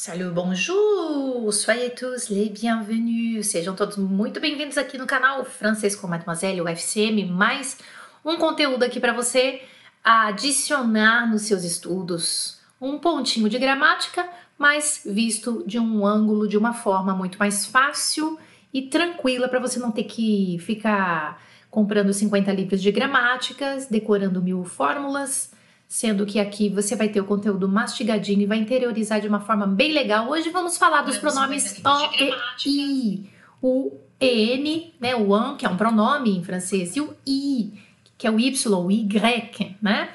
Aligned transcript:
Salut, 0.00 0.30
bonjour! 0.30 1.52
Soyez 1.52 1.90
tous 1.90 2.28
les 2.30 2.48
bienvenus! 2.48 3.48
Sejam 3.48 3.74
todos 3.74 3.96
muito 3.96 4.38
bem-vindos 4.38 4.78
aqui 4.78 4.96
no 4.96 5.08
canal 5.08 5.44
Francês 5.44 5.96
com 5.96 6.06
Mademoiselle, 6.06 6.60
o 6.60 6.68
FCM, 6.68 7.24
mais 7.24 7.76
um 8.24 8.36
conteúdo 8.36 8.84
aqui 8.84 9.00
para 9.00 9.12
você 9.12 9.60
adicionar 10.04 11.28
nos 11.28 11.42
seus 11.42 11.64
estudos. 11.64 12.60
Um 12.80 12.96
pontinho 12.96 13.48
de 13.48 13.58
gramática, 13.58 14.24
mas 14.56 15.02
visto 15.04 15.64
de 15.66 15.80
um 15.80 16.06
ângulo, 16.06 16.46
de 16.46 16.56
uma 16.56 16.72
forma 16.72 17.12
muito 17.12 17.36
mais 17.36 17.66
fácil 17.66 18.38
e 18.72 18.82
tranquila 18.82 19.48
para 19.48 19.58
você 19.58 19.80
não 19.80 19.90
ter 19.90 20.04
que 20.04 20.58
ficar 20.60 21.42
comprando 21.68 22.12
50 22.12 22.52
livros 22.52 22.80
de 22.80 22.92
gramáticas, 22.92 23.88
decorando 23.88 24.40
mil 24.40 24.62
fórmulas 24.62 25.57
sendo 25.88 26.26
que 26.26 26.38
aqui 26.38 26.68
você 26.68 26.94
vai 26.94 27.08
ter 27.08 27.20
o 27.20 27.24
conteúdo 27.24 27.66
mastigadinho 27.66 28.42
e 28.42 28.46
vai 28.46 28.58
interiorizar 28.58 29.22
de 29.22 29.26
uma 29.26 29.40
forma 29.40 29.66
bem 29.66 29.90
legal. 29.92 30.28
Hoje 30.28 30.50
vamos 30.50 30.76
falar 30.76 31.00
dos 31.00 31.16
pronomes 31.16 31.80
O 31.82 32.68
e 32.68 33.14
I. 33.14 33.30
O 33.62 33.92
EN, 34.20 34.92
né, 35.00 35.16
o 35.16 35.34
AN, 35.34 35.56
que 35.56 35.64
é 35.64 35.68
um 35.68 35.76
pronome 35.76 36.36
em 36.36 36.44
francês, 36.44 36.94
e 36.94 37.00
o 37.00 37.16
I, 37.26 37.72
que 38.18 38.26
é 38.26 38.30
o 38.30 38.38
Y, 38.38 38.74
o 38.74 38.90
Y, 38.90 39.76
né? 39.80 40.10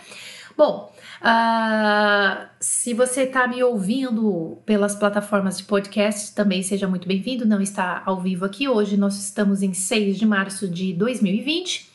Bom, 0.55 0.93
uh, 1.21 2.47
se 2.59 2.93
você 2.93 3.23
está 3.23 3.47
me 3.47 3.63
ouvindo 3.63 4.59
pelas 4.65 4.95
plataformas 4.95 5.57
de 5.57 5.63
podcast, 5.63 6.35
também 6.35 6.61
seja 6.61 6.87
muito 6.87 7.07
bem-vindo. 7.07 7.45
Não 7.45 7.59
está 7.59 8.03
ao 8.05 8.21
vivo 8.21 8.45
aqui 8.45 8.67
hoje, 8.67 8.95
nós 8.95 9.17
estamos 9.17 9.63
em 9.63 9.73
6 9.73 10.19
de 10.19 10.25
março 10.25 10.67
de 10.67 10.93
2020. 10.93 11.92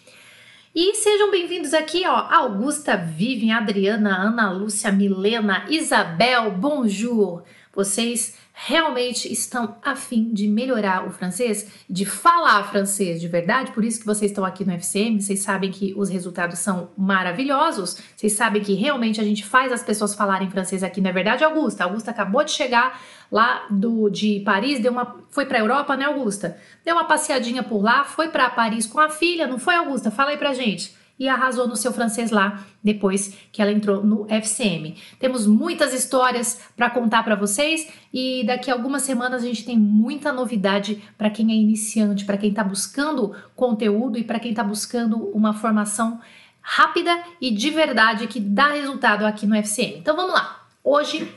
E 0.81 0.95
sejam 0.95 1.29
bem-vindos 1.33 1.75
aqui, 1.75 2.07
ó, 2.07 2.15
Augusta, 2.15 2.97
Vivian, 2.97 3.57
Adriana, 3.57 4.17
Ana 4.17 4.53
Lúcia, 4.53 4.93
Milena, 4.93 5.67
Isabel, 5.69 6.53
bonjour. 6.53 7.43
Vocês 7.79 8.35
realmente 8.53 9.33
estão 9.33 9.77
afim 9.85 10.33
de 10.33 10.49
melhorar 10.49 11.07
o 11.07 11.13
francês, 11.13 11.69
de 11.89 12.05
falar 12.05 12.65
francês 12.73 13.21
de 13.21 13.29
verdade, 13.29 13.71
por 13.71 13.85
isso 13.85 14.01
que 14.01 14.05
vocês 14.05 14.33
estão 14.33 14.45
aqui 14.45 14.65
no 14.65 14.73
FCM, 14.73 15.23
vocês 15.23 15.39
sabem 15.39 15.71
que 15.71 15.95
os 15.97 16.09
resultados 16.09 16.59
são 16.59 16.91
maravilhosos, 16.99 18.03
vocês 18.17 18.33
sabem 18.33 18.65
que 18.65 18.75
realmente 18.75 19.21
a 19.21 19.25
gente 19.25 19.45
faz 19.45 19.71
as 19.71 19.81
pessoas 19.81 20.13
falarem 20.13 20.51
francês 20.51 20.83
aqui, 20.83 21.01
não 21.01 21.11
é 21.11 21.13
verdade, 21.13 21.45
Augusta? 21.45 21.85
Augusta 21.85 22.11
acabou 22.11 22.43
de 22.43 22.51
chegar 22.51 23.01
lá 23.31 23.69
do 23.71 24.11
de 24.11 24.41
Paris, 24.41 24.81
deu 24.81 24.91
uma 24.91 25.15
foi 25.31 25.47
para 25.47 25.61
Europa, 25.61 25.97
né, 25.97 26.07
Augusta? 26.07 26.59
Deu 26.85 26.97
uma 26.97 27.05
passeadinha 27.05 27.63
por 27.63 27.81
lá, 27.81 28.03
foi 28.03 28.29
para 28.29 28.51
Paris 28.51 28.87
com 28.87 28.99
a 28.99 29.09
filha, 29.09 29.47
não 29.47 29.57
foi, 29.57 29.77
Augusta? 29.77 30.11
Fala 30.11 30.31
aí 30.31 30.37
pra 30.37 30.53
gente 30.53 30.99
e 31.19 31.29
arrasou 31.29 31.67
no 31.67 31.77
seu 31.77 31.93
francês 31.93 32.31
lá 32.31 32.65
depois 32.83 33.37
que 33.51 33.61
ela 33.61 33.73
entrou 33.73 34.05
no 34.05 34.27
FCM. 34.29 34.97
Temos 35.19 35.47
muitas 35.47 35.93
histórias 35.93 36.61
para 36.77 36.89
contar 36.91 37.23
para 37.23 37.35
vocês 37.35 37.89
e 38.13 38.45
daqui 38.47 38.71
a 38.71 38.75
algumas 38.75 39.03
semanas 39.03 39.43
a 39.43 39.47
gente 39.47 39.65
tem 39.65 39.77
muita 39.77 40.33
novidade 40.33 41.03
para 41.17 41.31
quem 41.31 41.51
é 41.51 41.55
iniciante, 41.55 42.25
para 42.25 42.37
quem 42.37 42.51
está 42.51 42.63
buscando 42.63 43.35
conteúdo 43.57 44.17
e 44.17 44.25
para 44.25 44.39
quem 44.39 44.51
está 44.51 44.63
buscando 44.63 45.17
uma 45.35 45.53
formação 45.53 46.21
rápida 46.61 47.11
e 47.41 47.51
de 47.51 47.71
verdade 47.71 48.27
que 48.27 48.39
dá 48.39 48.73
resultado 48.73 49.25
aqui 49.25 49.47
no 49.47 49.57
FCM. 49.57 49.99
Então 49.99 50.15
vamos 50.15 50.33
lá. 50.33 50.67
Hoje 50.85 51.33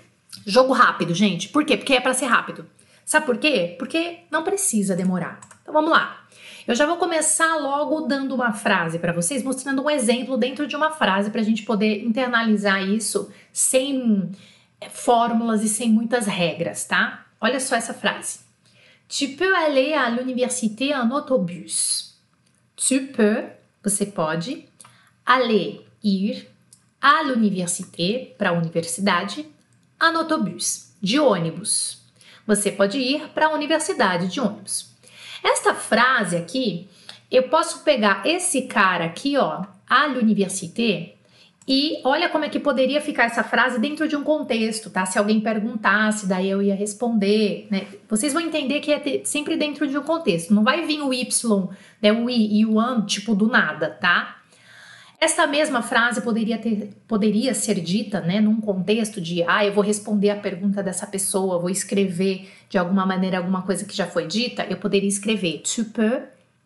jogo 0.46 0.74
rápido, 0.74 1.14
gente. 1.14 1.50
Por 1.50 1.66
quê? 1.66 1.78
Porque 1.78 1.94
é 1.94 2.02
para 2.02 2.14
ser 2.14 2.26
rápido. 2.26 2.66
Sabe 3.04 3.26
por 3.26 3.38
quê? 3.38 3.76
Porque 3.78 4.20
não 4.30 4.44
precisa 4.44 4.96
demorar. 4.96 5.40
Então 5.62 5.74
vamos 5.74 5.92
lá. 5.92 6.21
Eu 6.68 6.76
já 6.76 6.86
vou 6.86 6.98
começar 6.98 7.56
logo 7.56 8.02
dando 8.02 8.36
uma 8.36 8.54
frase 8.54 9.00
para 9.00 9.12
vocês, 9.12 9.44
mostrando 9.44 9.82
um 9.82 9.90
exemplo 9.90 10.38
dentro 10.38 10.68
de 10.68 10.76
uma 10.76 10.92
frase 10.92 11.32
para 11.32 11.42
a 11.42 11.44
gente 11.44 11.64
poder 11.64 12.04
internalizar 12.04 12.88
isso 12.88 13.32
sem 13.52 14.32
eh, 14.80 14.90
fórmulas 14.90 15.64
e 15.64 15.70
sem 15.70 15.90
muitas 15.90 16.28
regras, 16.28 16.86
tá? 16.86 17.26
Olha 17.40 17.60
só 17.60 17.76
essa 17.76 17.94
frase. 17.94 18.42
Tu 19.08 19.30
peux 19.30 19.56
aller 19.56 19.94
à 19.94 20.08
l'université 20.10 20.94
en 20.94 21.12
autobus. 21.12 22.16
Tu 22.76 23.08
peux, 23.08 23.44
você 23.84 24.06
pode, 24.06 24.66
aller, 25.26 25.86
ir, 26.04 26.48
à 27.02 27.24
l'université, 27.24 28.36
para 28.38 28.52
a 28.52 28.54
universidade, 28.54 29.48
en 30.00 30.16
autobus, 30.16 30.94
de 31.02 31.20
ônibus. 31.20 32.00
Você 32.46 32.72
pode 32.72 33.00
ir 33.00 33.30
para 33.30 33.48
a 33.48 33.54
universidade 33.54 34.28
de 34.28 34.40
ônibus. 34.40 34.91
Esta 35.44 35.74
frase 35.74 36.36
aqui, 36.36 36.88
eu 37.32 37.44
posso 37.44 37.84
pegar 37.84 38.24
esse 38.26 38.64
cara 38.64 39.06
aqui, 39.06 39.38
ó, 39.38 39.64
à 39.90 40.06
l'université, 40.06 41.16
e 41.68 42.02
olha 42.04 42.28
como 42.28 42.44
é 42.44 42.50
que 42.50 42.60
poderia 42.60 43.00
ficar 43.00 43.26
essa 43.26 43.44
frase 43.44 43.80
dentro 43.80 44.08
de 44.08 44.16
um 44.16 44.24
contexto, 44.24 44.90
tá? 44.90 45.06
Se 45.06 45.18
alguém 45.18 45.40
perguntasse, 45.40 46.28
daí 46.28 46.50
eu 46.50 46.62
ia 46.62 46.76
responder, 46.76 47.68
né? 47.70 47.88
Vocês 48.10 48.34
vão 48.34 48.42
entender 48.42 48.80
que 48.80 48.92
é 48.92 49.22
sempre 49.24 49.56
dentro 49.56 49.88
de 49.88 49.98
um 49.98 50.02
contexto. 50.02 50.54
Não 50.54 50.64
vai 50.64 50.86
vir 50.86 51.02
o 51.02 51.14
Y, 51.14 51.70
né? 52.02 52.12
O 52.12 52.30
I 52.30 52.60
e 52.60 52.66
o 52.66 52.80
AN, 52.80 53.06
tipo, 53.06 53.36
do 53.36 53.48
nada, 53.48 53.90
tá? 53.90 54.41
Essa 55.24 55.46
mesma 55.46 55.84
frase 55.84 56.20
poderia, 56.22 56.58
ter, 56.58 56.90
poderia 57.08 57.54
ser 57.54 57.80
dita 57.80 58.20
né, 58.22 58.42
num 58.42 58.60
contexto 58.60 59.22
de 59.22 59.44
ah, 59.44 59.64
eu 59.64 59.72
vou 59.72 59.84
responder 59.84 60.32
a 60.32 60.36
pergunta 60.36 60.82
dessa 60.82 61.06
pessoa, 61.06 61.60
vou 61.60 61.70
escrever 61.70 62.50
de 62.68 62.76
alguma 62.76 63.06
maneira 63.06 63.38
alguma 63.38 63.62
coisa 63.62 63.86
que 63.86 63.96
já 63.96 64.08
foi 64.08 64.26
dita, 64.26 64.66
eu 64.68 64.78
poderia 64.78 65.08
escrever 65.08 65.62
Tu 65.62 65.86
peux 65.86 66.24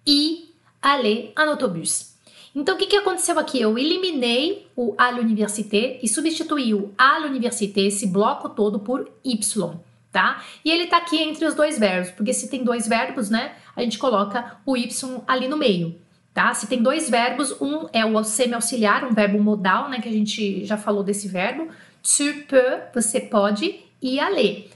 y 0.08 0.54
aller 0.82 1.34
en 1.38 1.50
autobus. 1.50 2.14
Então, 2.56 2.76
o 2.76 2.78
que, 2.78 2.86
que 2.86 2.96
aconteceu 2.96 3.38
aqui? 3.38 3.60
Eu 3.60 3.78
eliminei 3.78 4.68
o 4.74 4.96
à 4.98 5.12
l'université 5.12 6.00
e 6.02 6.08
substituí 6.08 6.74
o 6.74 6.94
à 6.98 7.18
l'université, 7.18 7.82
esse 7.82 8.08
bloco 8.08 8.48
todo, 8.48 8.80
por 8.80 9.12
Y, 9.26 9.38
tá? 10.14 10.42
E 10.64 10.72
ele 10.72 10.88
tá 10.88 10.96
aqui 10.96 11.22
entre 11.22 11.46
os 11.46 11.56
dois 11.56 11.78
verbos, 11.78 12.12
porque 12.12 12.32
se 12.32 12.48
tem 12.50 12.64
dois 12.64 12.88
verbos, 12.88 13.30
né, 13.30 13.54
a 13.76 13.82
gente 13.82 13.98
coloca 13.98 14.60
o 14.66 14.78
Y 14.78 14.88
ali 15.28 15.50
no 15.50 15.58
meio 15.58 16.05
tá? 16.36 16.54
Se 16.54 16.68
tem 16.68 16.84
dois 16.84 17.10
verbos, 17.10 17.56
um 17.62 17.88
é 17.94 18.06
o 18.06 18.22
semi-auxiliar, 18.22 19.06
um 19.06 19.14
verbo 19.14 19.42
modal, 19.42 19.90
né, 19.90 20.02
que 20.02 20.10
a 20.10 20.12
gente 20.12 20.66
já 20.66 20.78
falou 20.78 21.02
desse 21.02 21.30
verbo. 21.30 21.70
Tu 22.04 22.44
peux, 22.46 22.82
você 22.94 23.22
pode, 23.22 23.80
e 24.02 24.20
aller. 24.20 24.70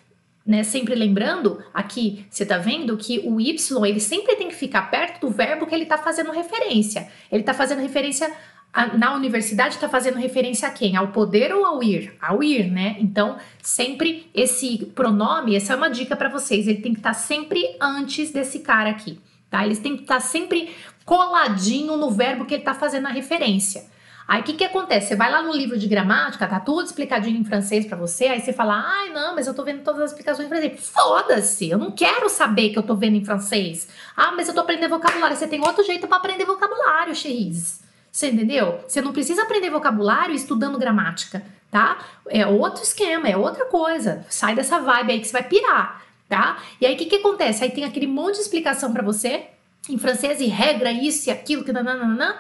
Né, 0.48 0.64
sempre 0.64 0.96
lembrando, 0.96 1.62
aqui 1.72 2.26
você 2.28 2.44
tá 2.44 2.58
vendo 2.58 2.98
que 2.98 3.20
o 3.20 3.40
Y 3.40 3.86
ele 3.86 4.00
sempre 4.00 4.36
tem 4.36 4.48
que 4.48 4.56
ficar 4.56 4.90
perto 4.90 5.22
do 5.22 5.30
verbo 5.30 5.68
que 5.68 5.76
ele 5.76 5.86
tá 5.86 5.98
fazendo 5.98 6.32
referência. 6.32 7.08
Ele 7.30 7.44
tá 7.44 7.54
fazendo 7.54 7.82
referência 7.82 8.34
a, 8.74 8.98
na 8.98 9.14
universidade, 9.14 9.78
tá 9.78 9.90
fazendo 9.90 10.18
referência 10.18 10.68
a 10.68 10.72
quem? 10.72 10.96
Ao 10.96 11.10
poder 11.10 11.54
ou 11.54 11.66
ao 11.66 11.84
ir? 11.84 12.14
Ao 12.22 12.42
ir, 12.42 12.72
né? 12.72 12.96
Então, 13.00 13.38
sempre 13.62 14.28
esse 14.34 14.86
pronome, 14.96 15.56
essa 15.56 15.74
é 15.74 15.76
uma 15.76 15.90
dica 15.90 16.16
para 16.16 16.30
vocês, 16.30 16.68
ele 16.68 16.82
tem 16.82 16.94
que 16.94 17.00
estar 17.00 17.14
tá 17.14 17.20
sempre 17.20 17.76
antes 17.80 18.32
desse 18.32 18.60
cara 18.60 18.90
aqui, 18.90 19.20
tá? 19.52 19.66
Eles 19.66 19.78
têm 19.78 19.98
que 19.98 20.04
estar 20.04 20.16
tá 20.16 20.22
sempre 20.22 20.70
coladinho 21.10 21.98
no 21.98 22.12
verbo 22.12 22.46
que 22.46 22.54
ele 22.54 22.62
está 22.62 22.76
fazendo 22.76 23.08
a 23.08 23.10
referência. 23.10 23.84
Aí 24.28 24.42
o 24.42 24.44
que, 24.44 24.54
que 24.54 24.64
acontece? 24.64 25.08
Você 25.08 25.16
vai 25.16 25.32
lá 25.32 25.42
no 25.42 25.52
livro 25.52 25.76
de 25.76 25.88
gramática, 25.88 26.46
tá 26.46 26.60
tudo 26.60 26.84
explicadinho 26.84 27.36
em 27.36 27.44
francês 27.44 27.84
para 27.88 27.98
você, 27.98 28.26
aí 28.26 28.40
você 28.40 28.54
fala, 28.54 28.80
ai 28.80 29.10
não, 29.10 29.34
mas 29.34 29.48
eu 29.48 29.56
tô 29.56 29.64
vendo 29.64 29.84
todas 29.84 30.02
as 30.02 30.12
explicações 30.12 30.46
em 30.46 30.50
francês. 30.50 30.92
Foda-se, 30.94 31.68
eu 31.68 31.80
não 31.80 31.90
quero 31.90 32.30
saber 32.30 32.70
que 32.70 32.78
eu 32.78 32.84
tô 32.84 32.96
vendo 32.96 33.16
em 33.16 33.26
francês. 33.26 33.88
Ah, 34.16 34.32
mas 34.34 34.48
eu 34.48 34.54
tô 34.54 34.62
aprendendo 34.62 34.92
vocabulário. 34.92 35.36
Você 35.36 35.48
tem 35.48 35.60
outro 35.62 35.84
jeito 35.84 36.08
para 36.08 36.18
aprender 36.18 36.46
vocabulário, 36.46 37.16
Cherise. 37.16 37.80
Você 38.12 38.30
entendeu? 38.30 38.80
Você 38.88 39.02
não 39.02 39.12
precisa 39.12 39.42
aprender 39.42 39.72
vocabulário 39.72 40.36
estudando 40.36 40.78
gramática, 40.78 41.44
tá? 41.72 41.98
É 42.28 42.46
outro 42.46 42.84
esquema, 42.84 43.28
é 43.28 43.36
outra 43.36 43.66
coisa. 43.66 44.24
Sai 44.30 44.54
dessa 44.54 44.78
vibe 44.78 45.12
aí 45.12 45.20
que 45.20 45.26
você 45.26 45.34
vai 45.34 45.44
pirar, 45.44 46.04
tá? 46.28 46.60
E 46.80 46.86
aí 46.86 46.94
o 46.94 46.98
que, 46.98 47.06
que 47.06 47.16
acontece? 47.16 47.64
Aí 47.64 47.72
tem 47.72 47.84
aquele 47.84 48.06
monte 48.06 48.36
de 48.36 48.42
explicação 48.42 48.94
para 48.94 49.02
você 49.02 49.48
em 49.88 49.98
francês 49.98 50.42
e 50.42 50.46
regra 50.46 50.92
isso 50.92 51.30
e 51.30 51.32
aquilo, 51.32 51.64
que 51.64 51.72
nananana. 51.72 52.38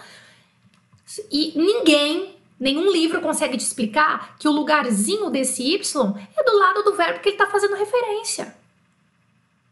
E 1.31 1.53
ninguém, 1.55 2.35
nenhum 2.59 2.91
livro 2.91 3.21
consegue 3.21 3.57
te 3.57 3.63
explicar 3.63 4.35
que 4.37 4.47
o 4.47 4.51
lugarzinho 4.51 5.29
desse 5.29 5.63
Y 5.63 6.13
é 6.37 6.43
do 6.43 6.57
lado 6.57 6.83
do 6.83 6.95
verbo 6.95 7.19
que 7.19 7.29
ele 7.29 7.35
está 7.35 7.47
fazendo 7.47 7.75
referência. 7.75 8.55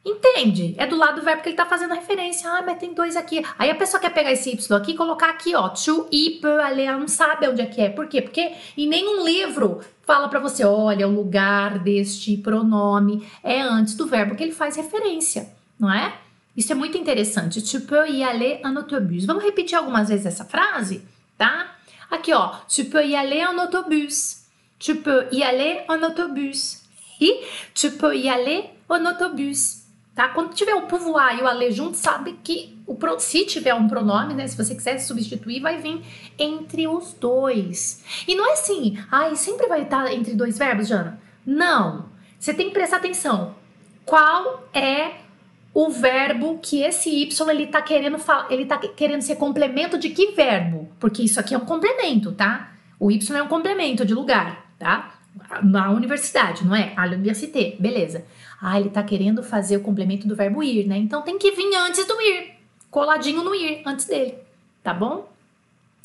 Entende? 0.07 0.73
É 0.77 0.87
do 0.87 0.95
lado 0.95 1.19
do 1.19 1.25
verbo 1.25 1.41
que 1.41 1.49
ele 1.49 1.53
está 1.53 1.65
fazendo 1.65 1.93
referência. 1.93 2.49
Ah, 2.49 2.63
mas 2.65 2.79
tem 2.79 2.93
dois 2.93 3.17
aqui. 3.17 3.43
Aí 3.59 3.69
a 3.69 3.75
pessoa 3.75 3.99
quer 3.99 4.13
pegar 4.13 4.31
esse 4.31 4.49
Y 4.51 4.77
aqui 4.77 4.91
e 4.91 4.95
colocar 4.95 5.29
aqui, 5.29 5.53
ó. 5.53 5.67
To, 5.67 6.07
i, 6.09 6.39
peut, 6.41 6.61
aller. 6.61 6.89
Não 6.97 7.09
sabe 7.09 7.45
onde 7.49 7.61
é 7.61 7.65
que 7.65 7.81
é. 7.81 7.89
Por 7.89 8.07
quê? 8.07 8.21
Porque 8.21 8.53
em 8.77 8.87
nenhum 8.87 9.25
livro 9.25 9.81
fala 10.03 10.29
para 10.29 10.39
você, 10.39 10.63
olha, 10.63 11.05
o 11.05 11.13
lugar 11.13 11.79
deste 11.79 12.37
pronome 12.37 13.27
é 13.43 13.59
antes 13.59 13.95
do 13.95 14.07
verbo 14.07 14.35
que 14.35 14.43
ele 14.43 14.53
faz 14.53 14.77
referência, 14.77 15.49
não 15.77 15.91
é? 15.91 16.13
Isso 16.57 16.71
é 16.71 16.75
muito 16.75 16.97
interessante. 16.97 17.61
Tu 17.61 17.81
peux 17.81 18.09
y 18.09 18.23
aller 18.23 18.59
en 18.65 18.75
autobus. 18.75 19.25
Vamos 19.25 19.43
repetir 19.43 19.77
algumas 19.77 20.09
vezes 20.09 20.25
essa 20.25 20.43
frase, 20.43 21.03
tá? 21.37 21.75
Aqui, 22.09 22.33
ó. 22.33 22.55
Tu 22.67 22.85
peux 22.85 23.05
y 23.05 23.15
aller 23.15 23.43
en 23.43 23.59
autobus. 23.59 24.47
Tu 24.79 24.95
peux 24.95 25.27
y 25.31 25.43
aller 25.43 25.85
en 25.87 26.03
autobus. 26.03 26.81
E 27.21 27.45
tu 27.79 27.91
peux 27.91 28.15
y 28.15 28.27
aller 28.27 28.71
en 28.89 29.05
autobus. 29.05 29.83
Tá? 30.15 30.29
Quando 30.29 30.55
tiver 30.55 30.73
o 30.73 30.87
pouvoir 30.87 31.37
e 31.37 31.43
o 31.43 31.47
aller 31.47 31.71
junto, 31.71 31.95
sabe 31.95 32.39
que 32.43 32.75
o 32.87 32.97
se 33.19 33.45
tiver 33.45 33.75
um 33.75 33.87
pronome, 33.87 34.33
né? 34.33 34.47
Se 34.47 34.57
você 34.57 34.73
quiser 34.73 34.97
substituir, 34.97 35.59
vai 35.59 35.77
vir 35.79 36.01
entre 36.39 36.87
os 36.87 37.13
dois. 37.13 38.03
E 38.27 38.33
não 38.33 38.49
é 38.49 38.53
assim, 38.53 38.97
ai, 39.11 39.35
sempre 39.35 39.67
vai 39.67 39.83
estar 39.83 40.11
entre 40.11 40.33
dois 40.33 40.57
verbos, 40.57 40.87
Jana. 40.87 41.21
Não. 41.45 42.09
você 42.39 42.51
tem 42.51 42.69
que 42.69 42.73
prestar 42.73 42.97
atenção. 42.97 43.55
Qual 44.05 44.67
é 44.73 45.26
o 45.77 45.91
verbo 45.91 46.57
que 46.57 46.81
esse 46.81 47.07
y 47.07 47.29
ele 47.51 47.67
tá 47.67 47.83
querendo 47.83 48.17
ele 48.49 48.65
tá 48.65 48.79
querendo 48.79 49.21
ser 49.21 49.35
complemento 49.35 49.95
de 49.95 50.09
que 50.09 50.31
verbo? 50.31 50.89
Porque 50.99 51.21
isso 51.21 51.39
aqui 51.39 51.53
é 51.53 51.57
um 51.57 51.65
complemento, 51.65 52.31
tá? 52.31 52.71
O 52.99 53.11
y 53.11 53.19
é 53.31 53.43
um 53.43 53.47
complemento 53.47 54.03
de 54.03 54.11
lugar, 54.11 54.71
tá? 54.79 55.13
Na 55.61 55.91
universidade, 55.91 56.65
não 56.65 56.75
é? 56.75 56.93
A 56.97 57.05
université, 57.05 57.75
beleza. 57.79 58.25
Ah, 58.59 58.79
ele 58.79 58.89
tá 58.89 59.03
querendo 59.03 59.43
fazer 59.43 59.77
o 59.77 59.81
complemento 59.81 60.27
do 60.27 60.35
verbo 60.35 60.63
ir, 60.63 60.87
né? 60.87 60.97
Então 60.97 61.21
tem 61.21 61.37
que 61.37 61.51
vir 61.51 61.75
antes 61.75 62.07
do 62.07 62.19
ir, 62.19 62.55
coladinho 62.89 63.43
no 63.43 63.53
ir, 63.53 63.83
antes 63.85 64.05
dele, 64.05 64.33
tá 64.81 64.95
bom? 64.95 65.31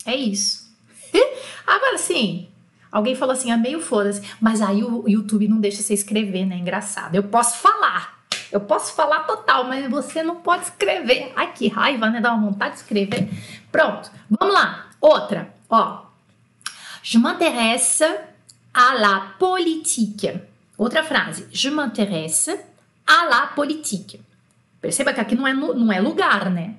É 0.04 0.14
isso. 0.14 0.70
Agora 1.66 1.96
sim, 1.96 2.46
alguém 2.90 3.14
falou 3.14 3.32
assim, 3.32 3.50
é 3.50 3.56
meio 3.56 3.80
foda-se, 3.80 4.20
mas 4.38 4.60
aí 4.60 4.84
o 4.84 5.08
YouTube 5.08 5.48
não 5.48 5.58
deixa 5.58 5.80
você 5.80 5.94
escrever, 5.94 6.44
né? 6.44 6.58
Engraçado. 6.58 7.14
Eu 7.14 7.22
posso 7.22 7.56
falar, 7.56 8.11
eu 8.52 8.60
posso 8.60 8.92
falar 8.92 9.20
total, 9.20 9.64
mas 9.64 9.90
você 9.90 10.22
não 10.22 10.36
pode 10.36 10.64
escrever. 10.64 11.32
Ai, 11.34 11.52
que 11.54 11.68
raiva, 11.68 12.10
né? 12.10 12.20
Dá 12.20 12.34
uma 12.34 12.50
vontade 12.50 12.74
de 12.74 12.82
escrever. 12.82 13.28
Pronto, 13.72 14.10
vamos 14.28 14.54
lá. 14.54 14.90
Outra, 15.00 15.52
ó. 15.70 16.02
Je 17.02 17.18
m'intéresse 17.18 18.04
à 18.72 18.94
la 18.94 19.34
politique. 19.38 20.38
Outra 20.76 21.02
frase. 21.02 21.48
Je 21.50 21.70
m'intéresse 21.70 22.50
à 23.06 23.24
la 23.24 23.46
politique. 23.48 24.20
Perceba 24.80 25.14
que 25.14 25.20
aqui 25.20 25.34
não 25.34 25.46
é, 25.46 25.54
não 25.54 25.90
é 25.90 26.00
lugar, 26.00 26.50
né? 26.50 26.74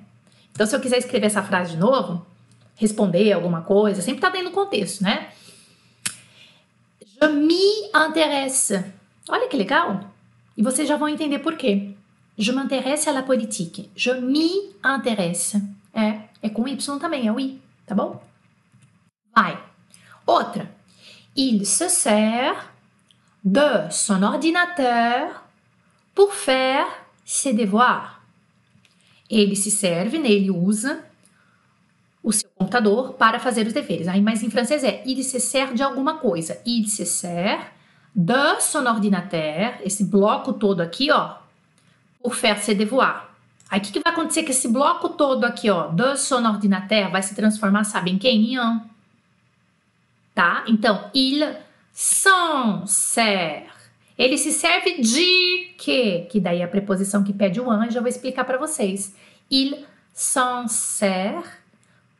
Então, 0.52 0.66
se 0.66 0.76
eu 0.76 0.80
quiser 0.80 0.98
escrever 0.98 1.26
essa 1.26 1.42
frase 1.42 1.72
de 1.72 1.76
novo, 1.76 2.24
responder 2.76 3.32
alguma 3.32 3.62
coisa, 3.62 4.00
sempre 4.00 4.20
tá 4.20 4.30
dentro 4.30 4.50
do 4.50 4.54
contexto, 4.54 5.02
né? 5.02 5.30
Je 7.00 7.28
m'y 7.28 7.90
intéresse. 7.92 8.84
Olha 9.28 9.48
que 9.48 9.56
legal. 9.56 10.13
E 10.56 10.62
vocês 10.62 10.88
já 10.88 10.96
vão 10.96 11.08
entender 11.08 11.40
por 11.40 11.56
quê. 11.56 11.94
Je 12.36 12.52
m'intéresse 12.52 13.08
à 13.08 13.12
la 13.12 13.22
politique. 13.22 13.90
Je 13.94 14.12
m'y 14.12 14.72
intéresse. 14.84 15.62
É, 15.92 16.20
é 16.42 16.48
com 16.48 16.66
Y 16.66 16.98
também, 16.98 17.26
é 17.26 17.32
o 17.32 17.38
I, 17.38 17.60
tá 17.86 17.94
bom? 17.94 18.22
Vai. 19.34 19.58
Outra. 20.26 20.70
Il 21.36 21.64
se 21.64 21.88
sert 21.88 22.70
de 23.42 23.90
son 23.90 24.22
ordinateur 24.22 25.42
pour 26.14 26.32
faire 26.32 26.86
ses 27.24 27.54
devoirs. 27.54 28.14
Ele 29.28 29.56
se 29.56 29.70
serve, 29.70 30.18
né, 30.18 30.30
ele 30.30 30.50
usa 30.50 31.04
o 32.22 32.32
seu 32.32 32.48
computador 32.54 33.14
para 33.14 33.38
fazer 33.38 33.66
os 33.66 33.72
deveres. 33.72 34.08
Aí, 34.08 34.20
mas 34.20 34.42
em 34.42 34.50
francês 34.50 34.82
é 34.82 35.02
il 35.04 35.22
se 35.22 35.38
sert 35.40 35.74
de 35.74 35.82
alguma 35.82 36.18
coisa. 36.18 36.60
Il 36.64 36.88
se 36.88 37.04
sert 37.04 37.73
de 38.14 38.60
son 38.60 38.86
ordinateur, 38.86 39.74
esse 39.82 40.04
bloco 40.04 40.52
todo 40.52 40.80
aqui, 40.80 41.10
ó, 41.10 41.36
pour 42.22 42.34
faire 42.34 42.58
ses 42.62 42.76
devoirs. 42.76 43.22
Aí 43.68 43.80
o 43.80 43.82
que, 43.82 43.92
que, 43.92 44.00
vai 44.00 44.12
acontecer 44.12 44.44
com 44.44 44.50
esse 44.50 44.68
bloco 44.68 45.08
todo 45.08 45.44
aqui, 45.44 45.68
ó, 45.68 45.88
de 45.88 46.16
son 46.16 46.46
ordinateur, 46.46 47.10
vai 47.10 47.22
se 47.22 47.34
transformar, 47.34 47.84
sabe 47.84 48.12
em 48.12 48.18
quem? 48.18 48.52
Em 48.52 48.58
un. 48.60 48.80
Tá? 50.34 50.64
Então, 50.68 51.10
il 51.12 51.56
s'en 51.92 52.86
sert. 52.86 53.72
Ele 54.16 54.38
se 54.38 54.52
serve 54.52 55.00
de 55.00 55.74
quê? 55.76 56.28
Que 56.30 56.38
daí 56.38 56.60
é 56.60 56.64
a 56.64 56.68
preposição 56.68 57.24
que 57.24 57.32
pede 57.32 57.60
o 57.60 57.68
an, 57.68 57.90
já 57.90 58.00
vou 58.00 58.08
explicar 58.08 58.44
para 58.44 58.58
vocês. 58.58 59.14
Il 59.50 59.84
s'en 60.12 60.68
sert 60.68 61.44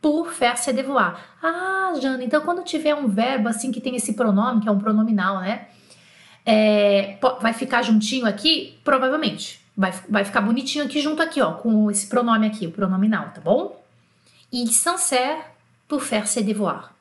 pour 0.00 0.32
faire 0.32 0.58
ses 0.58 0.74
devoirs. 0.74 1.16
Ah, 1.40 1.92
Jana, 2.00 2.24
então 2.24 2.40
quando 2.42 2.64
tiver 2.64 2.94
um 2.94 3.06
verbo 3.06 3.48
assim 3.48 3.70
que 3.70 3.80
tem 3.80 3.94
esse 3.94 4.14
pronome, 4.14 4.60
que 4.60 4.68
é 4.68 4.72
um 4.72 4.78
pronominal, 4.78 5.40
né? 5.40 5.68
É, 6.46 7.16
vai 7.40 7.52
ficar 7.52 7.82
juntinho 7.82 8.26
aqui? 8.26 8.78
Provavelmente. 8.84 9.60
Vai, 9.76 9.92
vai 10.08 10.24
ficar 10.24 10.40
bonitinho 10.40 10.84
aqui 10.84 11.00
junto 11.00 11.20
aqui, 11.20 11.40
ó, 11.40 11.54
com 11.54 11.90
esse 11.90 12.06
pronome 12.06 12.46
aqui, 12.46 12.66
o 12.66 12.70
pronominal, 12.70 13.30
tá 13.34 13.40
bom? 13.40 13.82
Il 14.52 14.68
s'en 14.68 14.96
sert 14.96 15.44
pour 15.88 16.00
faire 16.00 16.28
ses 16.28 16.44
devoirs 16.44 16.94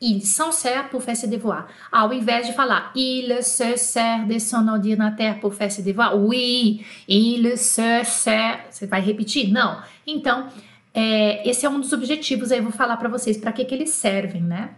il 0.00 0.24
s'en 0.24 0.50
sert 0.50 0.88
pour 0.88 1.02
faire 1.02 1.16
ses 1.16 1.28
devoirs. 1.28 1.66
Ao 1.92 2.10
invés 2.12 2.42
de 2.46 2.52
falar 2.52 2.90
il 2.94 3.42
se 3.42 3.76
sert 3.76 4.26
de 4.26 4.38
son 4.38 4.66
ordinateur 4.68 5.38
pour 5.40 5.54
faire 5.54 5.70
ses 5.70 5.82
devoirs, 5.82 6.16
oui, 6.16 6.84
il 7.06 7.56
se 7.58 8.02
sert. 8.04 8.60
Você 8.70 8.86
vai 8.86 9.02
repetir? 9.02 9.52
Não. 9.52 9.78
Então, 10.06 10.46
é, 10.94 11.48
esse 11.48 11.66
é 11.66 11.68
um 11.68 11.78
dos 11.78 11.92
objetivos, 11.92 12.50
aí 12.50 12.58
eu 12.58 12.62
vou 12.62 12.72
falar 12.72 12.96
para 12.96 13.08
vocês 13.08 13.36
para 13.36 13.52
que, 13.52 13.64
que 13.64 13.74
eles 13.74 13.90
servem, 13.90 14.42
né? 14.42 14.70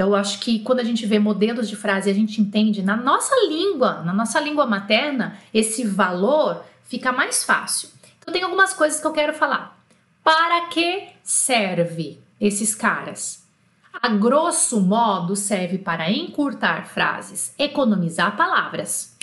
Então, 0.00 0.08
eu 0.08 0.16
acho 0.16 0.40
que 0.40 0.60
quando 0.60 0.80
a 0.80 0.82
gente 0.82 1.04
vê 1.04 1.18
modelos 1.18 1.68
de 1.68 1.76
frase, 1.76 2.08
a 2.08 2.14
gente 2.14 2.40
entende 2.40 2.82
na 2.82 2.96
nossa 2.96 3.34
língua, 3.46 4.00
na 4.02 4.14
nossa 4.14 4.40
língua 4.40 4.64
materna, 4.64 5.36
esse 5.52 5.86
valor 5.86 6.64
fica 6.84 7.12
mais 7.12 7.44
fácil. 7.44 7.90
Então, 8.18 8.32
tem 8.32 8.42
algumas 8.42 8.72
coisas 8.72 8.98
que 8.98 9.06
eu 9.06 9.12
quero 9.12 9.34
falar. 9.34 9.78
Para 10.24 10.68
que 10.68 11.08
serve 11.22 12.18
esses 12.40 12.74
caras? 12.74 13.46
A 13.92 14.08
grosso 14.08 14.80
modo, 14.80 15.36
serve 15.36 15.76
para 15.76 16.10
encurtar 16.10 16.86
frases, 16.86 17.52
economizar 17.58 18.38
palavras. 18.38 19.14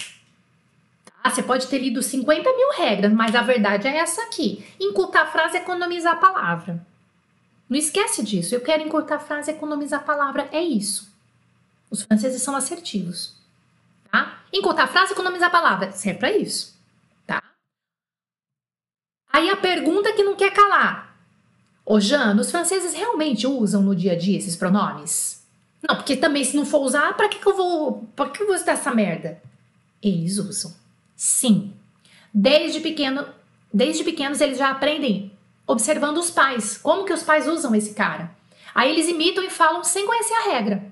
Tá? 1.23 1.31
Você 1.31 1.41
pode 1.41 1.65
ter 1.65 1.79
lido 1.79 2.03
50 2.03 2.55
mil 2.55 2.73
regras, 2.77 3.11
mas 3.11 3.33
a 3.33 3.41
verdade 3.41 3.87
é 3.87 3.97
essa 3.97 4.21
aqui: 4.21 4.63
encurtar 4.79 5.25
frase, 5.25 5.57
economizar 5.57 6.19
palavra. 6.19 6.85
Não 7.69 7.77
esquece 7.77 8.23
disso. 8.23 8.55
Eu 8.55 8.61
quero 8.61 8.83
encurtar 8.83 9.15
a 9.15 9.19
frase, 9.19 9.51
economizar 9.51 9.99
a 9.99 10.03
palavra. 10.03 10.47
É 10.51 10.61
isso. 10.61 11.11
Os 11.89 12.03
franceses 12.03 12.41
são 12.41 12.55
assertivos. 12.55 13.35
Tá? 14.11 14.39
Encurtar 14.53 14.83
a 14.83 14.87
frase, 14.87 15.13
economizar 15.13 15.49
a 15.49 15.51
palavra. 15.51 15.91
Serve 15.91 16.19
para 16.19 16.31
isso. 16.31 16.75
Tá? 17.25 17.43
Aí 19.31 19.49
a 19.49 19.57
pergunta 19.57 20.13
que 20.13 20.23
não 20.23 20.35
quer 20.35 20.53
calar: 20.53 21.17
Ô 21.85 21.99
Jean, 21.99 22.35
os 22.39 22.51
franceses 22.51 22.93
realmente 22.93 23.45
usam 23.45 23.81
no 23.81 23.95
dia 23.95 24.13
a 24.13 24.17
dia 24.17 24.37
esses 24.37 24.55
pronomes? 24.55 25.45
Não, 25.87 25.95
porque 25.95 26.15
também 26.15 26.43
se 26.43 26.55
não 26.55 26.65
for 26.65 26.81
usar, 26.81 27.15
para 27.15 27.29
que, 27.29 27.39
que 27.39 27.47
eu 27.47 27.55
vou. 27.55 28.07
Para 28.15 28.29
que 28.29 28.41
eu 28.41 28.47
vou 28.47 28.55
usar 28.55 28.71
essa 28.71 28.93
merda? 28.93 29.41
Eles 30.01 30.37
usam. 30.37 30.73
Sim. 31.15 31.73
Desde 32.33 32.79
pequeno, 32.79 33.27
desde 33.73 34.03
pequenos 34.03 34.41
eles 34.41 34.57
já 34.57 34.69
aprendem 34.69 35.31
observando 35.67 36.17
os 36.17 36.31
pais. 36.31 36.77
Como 36.77 37.03
que 37.05 37.13
os 37.13 37.21
pais 37.21 37.47
usam 37.47 37.75
esse 37.75 37.93
cara? 37.93 38.31
Aí 38.73 38.91
eles 38.91 39.07
imitam 39.07 39.43
e 39.43 39.49
falam 39.49 39.83
sem 39.83 40.07
conhecer 40.07 40.33
a 40.33 40.51
regra. 40.53 40.83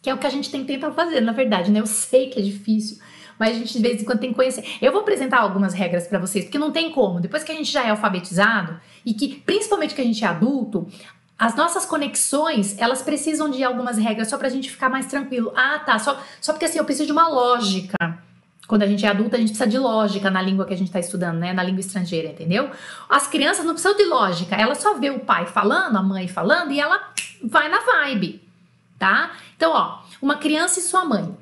Que 0.00 0.08
é 0.08 0.14
o 0.14 0.18
que 0.18 0.26
a 0.26 0.30
gente 0.30 0.50
tem 0.50 0.62
que 0.62 0.72
tentar 0.72 0.92
fazer, 0.92 1.20
na 1.20 1.32
verdade, 1.32 1.70
né? 1.70 1.80
Eu 1.80 1.86
sei 1.86 2.30
que 2.30 2.38
é 2.38 2.42
difícil, 2.42 2.98
mas 3.38 3.50
a 3.50 3.58
gente 3.58 3.72
de 3.72 3.82
vez 3.82 4.00
em 4.00 4.04
quando 4.04 4.20
tem 4.20 4.30
que 4.30 4.36
conhecer. 4.36 4.64
Eu 4.80 4.92
vou 4.92 5.02
apresentar 5.02 5.40
algumas 5.40 5.74
regras 5.74 6.06
para 6.06 6.18
vocês, 6.18 6.44
porque 6.44 6.58
não 6.58 6.72
tem 6.72 6.90
como. 6.90 7.20
Depois 7.20 7.44
que 7.44 7.52
a 7.52 7.54
gente 7.54 7.70
já 7.70 7.84
é 7.84 7.90
alfabetizado 7.90 8.80
e 9.04 9.12
que, 9.12 9.36
principalmente 9.44 9.94
que 9.94 10.00
a 10.00 10.04
gente 10.04 10.24
é 10.24 10.28
adulto, 10.28 10.88
as 11.38 11.54
nossas 11.54 11.84
conexões, 11.84 12.78
elas 12.78 13.02
precisam 13.02 13.50
de 13.50 13.62
algumas 13.62 13.98
regras 13.98 14.28
só 14.28 14.38
pra 14.38 14.48
gente 14.48 14.70
ficar 14.70 14.88
mais 14.88 15.06
tranquilo. 15.06 15.52
Ah, 15.54 15.78
tá, 15.80 15.98
só, 15.98 16.18
só 16.40 16.52
porque 16.52 16.64
assim, 16.64 16.78
eu 16.78 16.84
preciso 16.84 17.06
de 17.06 17.12
uma 17.12 17.28
lógica. 17.28 17.96
Quando 18.66 18.82
a 18.82 18.86
gente 18.86 19.06
é 19.06 19.08
adulta, 19.08 19.36
a 19.36 19.38
gente 19.38 19.50
precisa 19.50 19.68
de 19.68 19.78
lógica 19.78 20.30
na 20.30 20.42
língua 20.42 20.64
que 20.66 20.74
a 20.74 20.76
gente 20.76 20.88
está 20.88 20.98
estudando, 20.98 21.38
né? 21.38 21.52
Na 21.52 21.62
língua 21.62 21.80
estrangeira, 21.80 22.28
entendeu? 22.28 22.70
As 23.08 23.26
crianças 23.26 23.64
não 23.64 23.74
precisam 23.74 23.96
de 23.96 24.04
lógica, 24.04 24.56
ela 24.56 24.74
só 24.74 24.94
vê 24.94 25.10
o 25.10 25.20
pai 25.20 25.46
falando, 25.46 25.96
a 25.96 26.02
mãe 26.02 26.26
falando 26.26 26.72
e 26.72 26.80
ela 26.80 27.12
vai 27.44 27.68
na 27.68 27.80
vibe, 27.80 28.42
tá? 28.98 29.32
Então, 29.56 29.72
ó, 29.72 30.00
uma 30.20 30.36
criança 30.36 30.80
e 30.80 30.82
sua 30.82 31.04
mãe. 31.04 31.36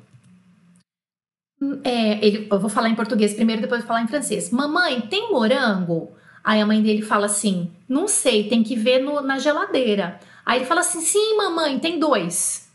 É, 1.83 2.25
ele, 2.25 2.47
eu 2.51 2.59
vou 2.59 2.69
falar 2.69 2.89
em 2.89 2.95
português 2.95 3.33
primeiro, 3.33 3.61
depois 3.61 3.81
vou 3.81 3.87
falar 3.87 4.01
em 4.01 4.07
francês. 4.07 4.51
Mamãe, 4.51 5.01
tem 5.01 5.31
morango? 5.31 6.11
Aí 6.43 6.61
a 6.61 6.65
mãe 6.65 6.81
dele 6.81 7.01
fala 7.01 7.25
assim: 7.25 7.71
Não 7.89 8.07
sei, 8.07 8.47
tem 8.47 8.61
que 8.61 8.75
ver 8.75 8.99
no, 8.99 9.21
na 9.21 9.39
geladeira. 9.39 10.19
Aí 10.45 10.59
ele 10.59 10.65
fala 10.65 10.81
assim: 10.81 11.01
Sim, 11.01 11.37
mamãe, 11.37 11.79
tem 11.79 11.97
dois. 11.97 12.69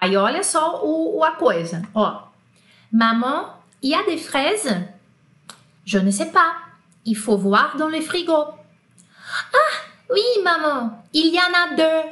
Aí 0.00 0.16
olha 0.16 0.44
só 0.44 0.84
o, 0.84 1.18
o 1.18 1.24
a 1.24 1.32
coisa: 1.32 1.82
Ó, 1.92 2.27
Maman, 2.92 3.54
il 3.82 3.90
y 3.90 3.94
a 3.94 4.02
des 4.04 4.16
fraises? 4.16 4.76
Je 5.84 5.98
ne 5.98 6.10
sais 6.10 6.30
pas. 6.30 6.52
Il 7.04 7.16
faut 7.16 7.36
voir 7.36 7.76
dans 7.76 7.88
le 7.88 8.00
frigo. 8.00 8.34
Ah, 8.34 9.74
oui, 10.10 10.22
maman, 10.42 11.02
il 11.12 11.34
y 11.34 11.38
en 11.38 11.54
a 11.54 11.76
deux. 11.76 12.08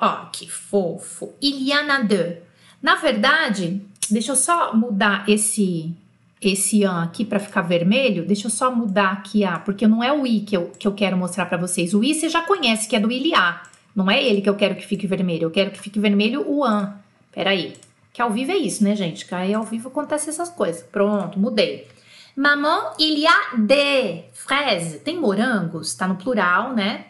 Ó, 0.00 0.30
que 0.32 0.46
fofo. 0.46 1.34
Il 1.40 1.66
y 1.66 1.72
en 1.72 1.88
a 1.90 2.02
deux. 2.02 2.36
Na 2.82 2.96
verdade, 2.96 3.80
Deixa 4.10 4.32
eu 4.32 4.36
só 4.36 4.74
mudar 4.74 5.24
esse 5.28 5.94
esse 6.40 6.84
an 6.84 7.02
aqui 7.02 7.24
para 7.24 7.40
ficar 7.40 7.62
vermelho. 7.62 8.26
Deixa 8.26 8.46
eu 8.46 8.50
só 8.50 8.74
mudar 8.74 9.12
aqui 9.12 9.44
a, 9.44 9.58
porque 9.58 9.86
não 9.86 10.04
é 10.04 10.12
o 10.12 10.26
i 10.26 10.40
que 10.40 10.54
eu, 10.54 10.70
que 10.78 10.86
eu 10.86 10.92
quero 10.92 11.16
mostrar 11.16 11.46
para 11.46 11.56
vocês. 11.56 11.94
O 11.94 12.04
i 12.04 12.14
você 12.14 12.28
já 12.28 12.42
conhece, 12.42 12.86
que 12.86 12.94
é 12.94 13.00
do 13.00 13.10
iliá. 13.10 13.62
Não 13.96 14.10
é 14.10 14.22
ele 14.22 14.42
que 14.42 14.48
eu 14.48 14.54
quero 14.54 14.74
que 14.74 14.86
fique 14.86 15.06
vermelho. 15.06 15.44
Eu 15.44 15.50
quero 15.50 15.70
que 15.70 15.80
fique 15.80 15.98
vermelho 15.98 16.44
o 16.46 16.62
an. 16.62 16.94
Peraí. 17.32 17.74
Que 18.14 18.22
ao 18.22 18.30
vivo 18.30 18.52
é 18.52 18.56
isso, 18.56 18.84
né, 18.84 18.94
gente? 18.94 19.26
Que 19.26 19.34
aí 19.34 19.52
ao 19.52 19.64
vivo 19.64 19.88
acontece 19.88 20.30
essas 20.30 20.48
coisas. 20.48 20.84
Pronto, 20.84 21.36
mudei. 21.36 21.88
Maman, 22.36 22.92
il 22.96 23.18
y 23.18 23.26
a 23.26 23.56
des 23.58 24.26
fraises. 24.32 25.02
Tem 25.02 25.18
morangos, 25.18 25.94
tá 25.94 26.06
no 26.06 26.14
plural, 26.14 26.74
né? 26.74 27.06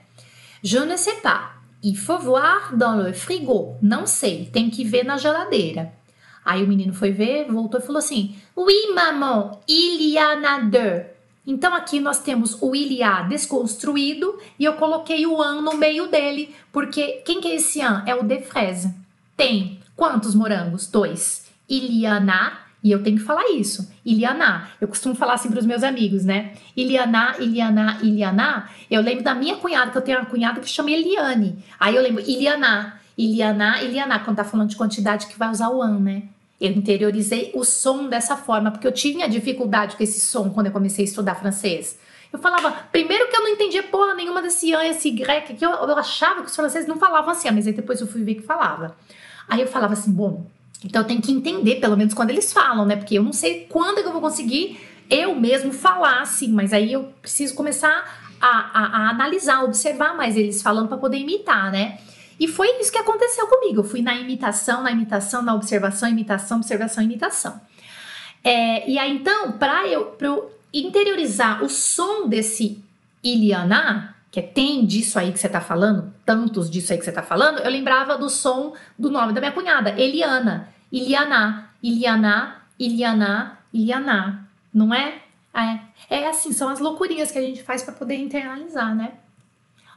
Je 0.62 0.78
ne 0.78 0.96
sais 0.96 1.20
pas. 1.20 1.56
Il 1.82 1.94
faut 1.94 2.18
voir 2.18 2.74
dans 2.74 2.96
le 2.96 3.12
frigo. 3.12 3.76
Não 3.82 4.06
sei, 4.06 4.48
tem 4.50 4.70
que 4.70 4.82
ver 4.82 5.04
na 5.04 5.18
geladeira. 5.18 5.92
Aí 6.42 6.64
o 6.64 6.66
menino 6.66 6.94
foi 6.94 7.10
ver, 7.10 7.52
voltou 7.52 7.80
e 7.80 7.82
falou 7.82 7.98
assim: 7.98 8.34
Oui, 8.56 8.94
maman, 8.94 9.58
il 9.68 10.00
y 10.00 10.16
en 10.16 10.42
a 10.42 10.58
deux. 10.60 11.04
Então 11.46 11.74
aqui 11.74 12.00
nós 12.00 12.20
temos 12.20 12.56
o 12.62 12.74
il 12.74 12.90
y 12.94 13.02
a 13.02 13.20
desconstruído 13.20 14.38
e 14.58 14.64
eu 14.64 14.72
coloquei 14.72 15.26
o 15.26 15.42
an 15.42 15.60
no 15.60 15.76
meio 15.76 16.06
dele, 16.06 16.54
porque 16.72 17.22
quem 17.26 17.42
que 17.42 17.48
é 17.48 17.56
esse 17.56 17.82
an? 17.82 18.02
É 18.06 18.14
o 18.14 18.22
de 18.22 18.40
fraise. 18.40 18.88
Tem 19.36 19.83
quantos 19.96 20.34
morangos? 20.34 20.86
Dois. 20.86 21.44
Il 21.68 21.90
y 21.92 22.06
en 22.06 22.28
a 22.30 22.64
e 22.84 22.92
eu 22.92 23.02
tenho 23.02 23.16
que 23.16 23.22
falar 23.22 23.48
isso. 23.48 23.90
Iliana. 24.04 24.68
Eu 24.78 24.86
costumo 24.86 25.14
falar 25.14 25.32
assim 25.32 25.48
para 25.48 25.58
os 25.58 25.64
meus 25.64 25.82
amigos, 25.82 26.22
né? 26.22 26.52
Iliana, 26.76 27.34
Iliana, 27.40 27.98
Iliana. 28.02 28.68
Eu 28.90 29.00
lembro 29.00 29.24
da 29.24 29.34
minha 29.34 29.56
cunhada, 29.56 29.90
que 29.90 29.96
eu 29.96 30.02
tenho 30.02 30.18
uma 30.18 30.26
cunhada 30.26 30.60
que 30.60 30.68
chama 30.68 30.90
Eliane. 30.90 31.64
Aí 31.80 31.96
eu 31.96 32.02
lembro 32.02 32.22
Iliana, 32.22 33.00
Iliana, 33.16 33.82
Iliana, 33.82 34.18
quando 34.18 34.36
tá 34.36 34.44
falando 34.44 34.68
de 34.68 34.76
quantidade 34.76 35.28
que 35.28 35.38
vai 35.38 35.50
usar 35.50 35.70
o 35.70 35.80
an, 35.80 35.98
né? 35.98 36.24
Eu 36.60 36.72
interiorizei 36.72 37.52
o 37.54 37.64
som 37.64 38.06
dessa 38.06 38.36
forma, 38.36 38.70
porque 38.70 38.86
eu 38.86 38.92
tinha 38.92 39.26
dificuldade 39.28 39.96
com 39.96 40.02
esse 40.02 40.20
som 40.20 40.50
quando 40.50 40.66
eu 40.66 40.72
comecei 40.72 41.06
a 41.06 41.08
estudar 41.08 41.36
francês. 41.36 41.98
Eu 42.30 42.38
falava, 42.38 42.70
primeiro 42.92 43.28
que 43.28 43.36
eu 43.36 43.40
não 43.40 43.48
entendia 43.48 43.82
porra 43.84 44.14
nenhuma 44.14 44.42
desse 44.42 44.74
an, 44.74 44.84
esse 44.84 45.10
grec, 45.10 45.54
que 45.54 45.64
eu, 45.64 45.70
eu 45.70 45.96
achava 45.96 46.42
que 46.42 46.48
os 46.48 46.56
franceses 46.56 46.86
não 46.86 46.96
falavam 46.98 47.30
assim, 47.30 47.50
mas 47.50 47.66
aí 47.66 47.72
depois 47.72 48.00
eu 48.00 48.06
fui 48.06 48.22
ver 48.22 48.34
que 48.34 48.42
falava. 48.42 48.94
Aí 49.48 49.60
eu 49.60 49.66
falava 49.66 49.92
assim, 49.92 50.12
bom, 50.12 50.46
então 50.84 51.02
eu 51.02 51.06
tenho 51.06 51.20
que 51.20 51.32
entender, 51.32 51.76
pelo 51.76 51.96
menos 51.96 52.14
quando 52.14 52.30
eles 52.30 52.52
falam, 52.52 52.84
né? 52.84 52.96
Porque 52.96 53.16
eu 53.18 53.22
não 53.22 53.32
sei 53.32 53.66
quando 53.68 53.98
é 53.98 54.02
que 54.02 54.08
eu 54.08 54.12
vou 54.12 54.20
conseguir 54.20 54.78
eu 55.10 55.34
mesmo 55.34 55.72
falar 55.72 56.22
assim, 56.22 56.48
mas 56.48 56.72
aí 56.72 56.92
eu 56.92 57.12
preciso 57.20 57.54
começar 57.54 58.04
a, 58.40 58.48
a, 58.48 58.86
a 58.86 59.10
analisar, 59.10 59.62
observar 59.62 60.16
mais 60.16 60.36
eles 60.36 60.62
falando 60.62 60.88
para 60.88 60.96
poder 60.96 61.18
imitar, 61.18 61.70
né? 61.70 61.98
E 62.38 62.48
foi 62.48 62.80
isso 62.80 62.90
que 62.90 62.98
aconteceu 62.98 63.46
comigo. 63.46 63.80
Eu 63.80 63.84
fui 63.84 64.02
na 64.02 64.14
imitação, 64.14 64.82
na 64.82 64.90
imitação, 64.90 65.42
na 65.42 65.54
observação, 65.54 66.08
imitação, 66.08 66.58
observação, 66.58 67.04
imitação. 67.04 67.60
É, 68.42 68.88
e 68.88 68.98
aí 68.98 69.12
então, 69.12 69.52
para 69.52 69.86
eu, 69.86 70.16
eu 70.20 70.50
interiorizar 70.72 71.62
o 71.62 71.68
som 71.68 72.28
desse 72.28 72.82
Iliana, 73.22 74.13
que 74.34 74.40
é 74.40 74.42
tem 74.42 74.84
disso 74.84 75.16
aí 75.16 75.30
que 75.30 75.38
você 75.38 75.48
tá 75.48 75.60
falando, 75.60 76.12
tantos 76.26 76.68
disso 76.68 76.92
aí 76.92 76.98
que 76.98 77.04
você 77.04 77.12
tá 77.12 77.22
falando, 77.22 77.60
eu 77.60 77.70
lembrava 77.70 78.18
do 78.18 78.28
som 78.28 78.74
do 78.98 79.08
nome 79.08 79.32
da 79.32 79.40
minha 79.40 79.52
cunhada, 79.52 79.90
Eliana. 79.90 80.74
Iliana, 80.90 81.70
Iliana, 81.80 82.62
Iliana, 82.76 83.60
Iliana, 83.72 84.50
não 84.72 84.92
é? 84.92 85.20
É, 85.54 85.78
é 86.18 86.28
assim, 86.28 86.52
são 86.52 86.68
as 86.68 86.80
loucurinhas 86.80 87.30
que 87.30 87.38
a 87.38 87.42
gente 87.42 87.62
faz 87.62 87.84
para 87.84 87.94
poder 87.94 88.16
internalizar, 88.16 88.92
né? 88.92 89.12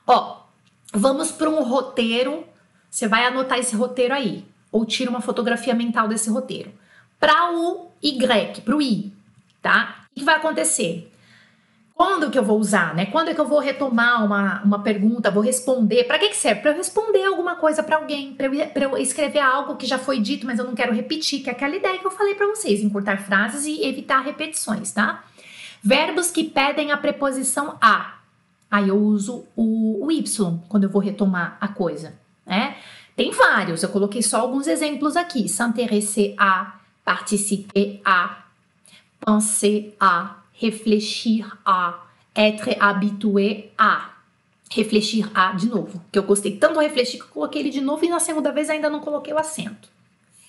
Ó, 0.06 0.44
vamos 0.94 1.32
para 1.32 1.50
um 1.50 1.64
roteiro. 1.64 2.46
Você 2.92 3.08
vai 3.08 3.26
anotar 3.26 3.58
esse 3.58 3.76
roteiro 3.76 4.14
aí, 4.14 4.46
ou 4.72 4.86
tira 4.86 5.10
uma 5.10 5.20
fotografia 5.20 5.74
mental 5.74 6.08
desse 6.08 6.30
roteiro. 6.30 6.72
Para 7.20 7.52
o 7.54 7.90
Y, 8.04 8.62
para 8.62 8.76
o 8.76 8.82
I, 8.84 9.12
tá? 9.64 10.06
O 10.12 10.20
que 10.20 10.24
vai 10.24 10.36
acontecer? 10.36 11.12
Quando 11.98 12.30
que 12.30 12.38
eu 12.38 12.44
vou 12.44 12.60
usar, 12.60 12.94
né? 12.94 13.08
Quando 13.08 13.30
é 13.30 13.34
que 13.34 13.42
eu 13.42 13.48
vou 13.48 13.58
retomar 13.58 14.24
uma, 14.24 14.62
uma 14.62 14.84
pergunta, 14.84 15.32
vou 15.32 15.42
responder? 15.42 16.04
Para 16.04 16.20
que, 16.20 16.30
que 16.30 16.38
serve? 16.38 16.62
Para 16.62 16.70
eu 16.70 16.78
responder 16.78 17.26
alguma 17.26 17.56
coisa 17.56 17.82
para 17.82 17.96
alguém, 17.96 18.36
para 18.36 18.46
eu, 18.46 18.54
eu, 18.92 18.98
escrever 19.00 19.40
algo 19.40 19.76
que 19.76 19.88
já 19.88 19.98
foi 19.98 20.20
dito, 20.20 20.46
mas 20.46 20.60
eu 20.60 20.66
não 20.66 20.76
quero 20.76 20.94
repetir, 20.94 21.42
que 21.42 21.50
é 21.50 21.54
aquela 21.54 21.76
ideia 21.76 21.98
que 21.98 22.06
eu 22.06 22.12
falei 22.12 22.36
para 22.36 22.46
vocês, 22.46 22.84
encurtar 22.84 23.18
frases 23.18 23.66
e 23.66 23.84
evitar 23.84 24.20
repetições, 24.20 24.92
tá? 24.92 25.24
Verbos 25.84 26.30
que 26.30 26.44
pedem 26.44 26.92
a 26.92 26.98
preposição 26.98 27.76
a. 27.82 28.20
Aí 28.70 28.90
eu 28.90 28.98
uso 28.98 29.48
o, 29.56 30.06
o 30.06 30.12
y 30.12 30.24
quando 30.70 30.84
eu 30.84 30.92
vou 30.92 31.02
retomar 31.02 31.58
a 31.60 31.68
coisa, 31.68 32.14
né? 32.46 32.76
Tem 33.16 33.32
vários, 33.32 33.82
eu 33.82 33.90
coloquei 33.90 34.22
só 34.22 34.42
alguns 34.42 34.68
exemplos 34.68 35.18
aqui. 35.18 35.50
S'intéresser 35.50 36.36
a, 36.38 36.80
participer 37.04 38.00
a, 38.06 38.44
penser 39.20 39.96
a, 40.00 40.38
réfléchir 40.54 41.58
à, 41.66 42.04
être 42.36 42.70
habitué 42.80 43.72
à. 43.78 44.14
Refletir 44.70 45.32
a 45.34 45.54
de 45.54 45.68
novo, 45.68 46.04
que 46.12 46.20
eu 46.20 46.24
gostei 46.24 46.58
tanto 46.58 46.74
do 46.74 46.82
refletir 46.82 47.20
que 47.22 47.26
eu 47.26 47.30
coloquei 47.30 47.62
ele 47.62 47.70
de 47.70 47.80
novo 47.80 48.04
e 48.04 48.10
na 48.10 48.20
segunda 48.20 48.52
vez 48.52 48.70
ainda 48.70 48.90
não 48.90 49.00
coloquei 49.00 49.34
o 49.34 49.38
acento. 49.38 49.88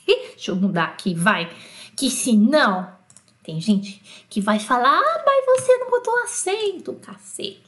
Ih, 0.08 0.30
deixa 0.30 0.50
eu 0.50 0.56
mudar 0.56 0.86
aqui, 0.86 1.14
vai. 1.14 1.48
Que 1.96 2.10
senão, 2.10 2.90
tem 3.44 3.60
gente 3.60 4.02
que 4.28 4.40
vai 4.40 4.58
falar, 4.58 4.98
ah, 4.98 5.22
mas 5.24 5.60
você 5.60 5.76
não 5.78 5.88
botou 5.88 6.18
acento, 6.24 6.94
cacete. 6.94 7.62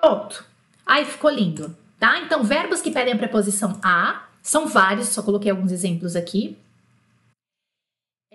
Pronto. 0.00 0.44
Aí 0.86 1.04
ficou 1.04 1.30
lindo, 1.30 1.76
tá? 2.00 2.20
Então, 2.20 2.42
verbos 2.42 2.80
que 2.80 2.90
pedem 2.90 3.12
a 3.12 3.18
preposição 3.18 3.78
a 3.82 4.24
são 4.42 4.66
vários, 4.66 5.08
só 5.08 5.22
coloquei 5.22 5.50
alguns 5.50 5.72
exemplos 5.72 6.16
aqui. 6.16 6.56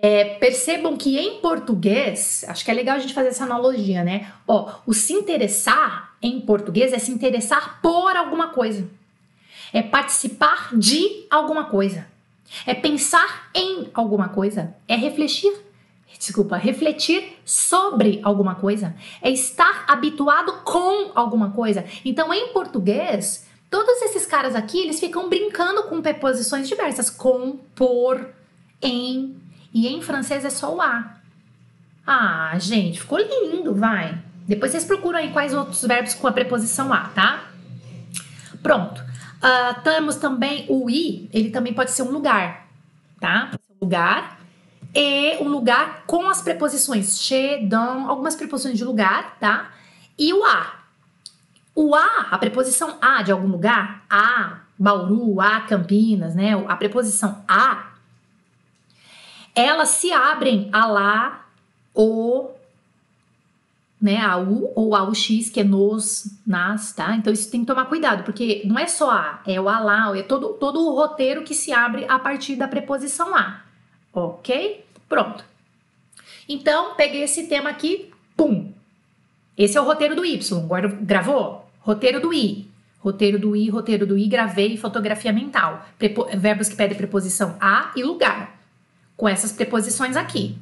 É, 0.00 0.36
percebam 0.36 0.96
que 0.96 1.18
em 1.18 1.40
português, 1.40 2.44
acho 2.46 2.64
que 2.64 2.70
é 2.70 2.74
legal 2.74 2.96
a 2.96 2.98
gente 3.00 3.12
fazer 3.12 3.28
essa 3.28 3.42
analogia, 3.42 4.04
né? 4.04 4.32
Ó, 4.46 4.72
o 4.86 4.94
se 4.94 5.12
interessar 5.12 6.14
em 6.22 6.40
português 6.40 6.92
é 6.92 6.98
se 6.98 7.10
interessar 7.10 7.80
por 7.82 8.16
alguma 8.16 8.48
coisa, 8.50 8.88
é 9.72 9.82
participar 9.82 10.70
de 10.76 11.26
alguma 11.28 11.64
coisa, 11.64 12.06
é 12.64 12.74
pensar 12.74 13.50
em 13.52 13.88
alguma 13.92 14.28
coisa, 14.28 14.72
é 14.86 14.94
refletir, 14.94 15.52
desculpa, 16.16 16.56
refletir 16.56 17.36
sobre 17.44 18.20
alguma 18.22 18.54
coisa, 18.54 18.94
é 19.20 19.30
estar 19.30 19.84
habituado 19.88 20.52
com 20.64 21.10
alguma 21.14 21.50
coisa. 21.50 21.84
Então, 22.04 22.32
em 22.32 22.52
português, 22.52 23.46
todos 23.70 24.00
esses 24.02 24.26
caras 24.26 24.54
aqui, 24.54 24.80
eles 24.80 25.00
ficam 25.00 25.28
brincando 25.28 25.84
com 25.84 26.00
preposições 26.00 26.68
diversas, 26.68 27.10
com, 27.10 27.58
por, 27.74 28.28
em, 28.82 29.36
e 29.72 29.86
em 29.86 30.02
francês 30.02 30.44
é 30.44 30.50
só 30.50 30.74
o 30.74 30.80
A. 30.80 31.14
Ah, 32.06 32.54
gente, 32.58 33.00
ficou 33.00 33.18
lindo, 33.18 33.74
vai. 33.74 34.18
Depois 34.46 34.72
vocês 34.72 34.84
procuram 34.84 35.18
aí 35.18 35.30
quais 35.30 35.52
outros 35.52 35.82
verbos 35.82 36.14
com 36.14 36.26
a 36.26 36.32
preposição 36.32 36.90
a, 36.92 37.00
tá? 37.08 37.44
Pronto. 38.62 39.00
Uh, 39.38 39.80
temos 39.82 40.16
também 40.16 40.64
o 40.68 40.88
i, 40.88 41.28
ele 41.32 41.50
também 41.50 41.74
pode 41.74 41.90
ser 41.90 42.02
um 42.02 42.10
lugar, 42.10 42.66
tá? 43.20 43.50
Lugar. 43.80 44.40
E 44.94 45.36
um 45.42 45.48
lugar 45.48 46.04
com 46.06 46.28
as 46.28 46.40
preposições 46.40 47.20
che, 47.20 47.58
dans, 47.66 48.08
algumas 48.08 48.34
preposições 48.34 48.78
de 48.78 48.84
lugar, 48.84 49.36
tá? 49.38 49.70
E 50.18 50.32
o 50.32 50.44
a. 50.44 50.78
O 51.74 51.94
a, 51.94 52.28
a 52.30 52.38
preposição 52.38 52.96
a 53.00 53.22
de 53.22 53.30
algum 53.30 53.48
lugar, 53.48 54.02
a 54.08 54.60
Bauru, 54.78 55.40
a 55.40 55.60
Campinas, 55.60 56.34
né? 56.34 56.52
A 56.66 56.74
preposição 56.74 57.44
a 57.46 57.87
elas 59.58 59.88
se 59.88 60.12
abrem 60.12 60.68
a 60.72 60.86
lá, 60.86 61.46
o, 61.92 62.48
né, 64.00 64.18
a 64.18 64.38
u 64.38 64.72
ou 64.76 64.94
a 64.94 65.02
ux, 65.02 65.50
que 65.50 65.60
é 65.60 65.64
nos, 65.64 66.30
nas, 66.46 66.92
tá? 66.92 67.16
Então 67.16 67.32
isso 67.32 67.50
tem 67.50 67.62
que 67.62 67.66
tomar 67.66 67.86
cuidado, 67.86 68.22
porque 68.22 68.62
não 68.64 68.78
é 68.78 68.86
só 68.86 69.10
a, 69.10 69.42
é 69.44 69.60
o 69.60 69.68
a 69.68 69.80
lá, 69.80 70.16
é 70.16 70.22
todo, 70.22 70.50
todo 70.54 70.80
o 70.80 70.94
roteiro 70.94 71.42
que 71.42 71.54
se 71.54 71.72
abre 71.72 72.04
a 72.08 72.20
partir 72.20 72.54
da 72.54 72.68
preposição 72.68 73.34
a, 73.34 73.62
ok? 74.12 74.84
Pronto. 75.08 75.44
Então, 76.48 76.94
peguei 76.94 77.24
esse 77.24 77.48
tema 77.48 77.68
aqui, 77.68 78.10
pum. 78.36 78.72
Esse 79.56 79.76
é 79.76 79.80
o 79.80 79.84
roteiro 79.84 80.14
do 80.14 80.24
Y, 80.24 80.68
gravou? 81.02 81.68
Roteiro 81.80 82.20
do 82.20 82.32
I. 82.32 82.70
Roteiro 83.00 83.38
do 83.38 83.56
I, 83.56 83.68
roteiro 83.70 84.06
do 84.06 84.16
I, 84.16 84.28
gravei 84.28 84.76
fotografia 84.76 85.32
mental. 85.32 85.84
Prepo 85.98 86.26
verbos 86.36 86.68
que 86.68 86.76
pedem 86.76 86.96
preposição 86.96 87.56
a 87.60 87.90
e 87.96 88.04
lugar 88.04 88.57
com 89.18 89.28
essas 89.28 89.50
preposições 89.50 90.16
aqui. 90.16 90.56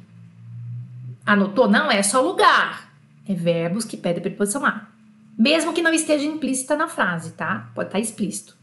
Anotou? 1.23 1.69
Não 1.69 1.89
é 1.91 2.01
só 2.01 2.19
lugar. 2.19 2.91
É 3.29 3.33
verbos 3.33 3.85
que 3.85 3.95
pedem 3.95 4.21
preposição 4.21 4.65
a. 4.65 4.87
Mesmo 5.37 5.71
que 5.71 5.81
não 5.81 5.93
esteja 5.93 6.25
implícita 6.25 6.75
na 6.75 6.87
frase, 6.87 7.33
tá? 7.33 7.69
Pode 7.75 7.89
estar 7.89 7.99
tá 7.99 8.03
explícito. 8.03 8.57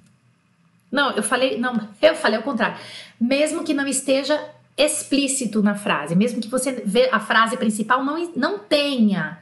Não, 0.90 1.12
eu 1.12 1.22
falei, 1.22 1.58
não, 1.58 1.88
eu 2.02 2.14
falei 2.16 2.36
ao 2.36 2.42
contrário. 2.42 2.76
Mesmo 3.20 3.62
que 3.62 3.72
não 3.72 3.86
esteja 3.86 4.38
explícito 4.76 5.62
na 5.62 5.76
frase, 5.76 6.16
mesmo 6.16 6.40
que 6.40 6.48
você 6.48 6.72
vê 6.84 7.08
a 7.12 7.20
frase 7.20 7.56
principal 7.56 8.04
não, 8.04 8.32
não 8.34 8.58
tenha 8.58 9.38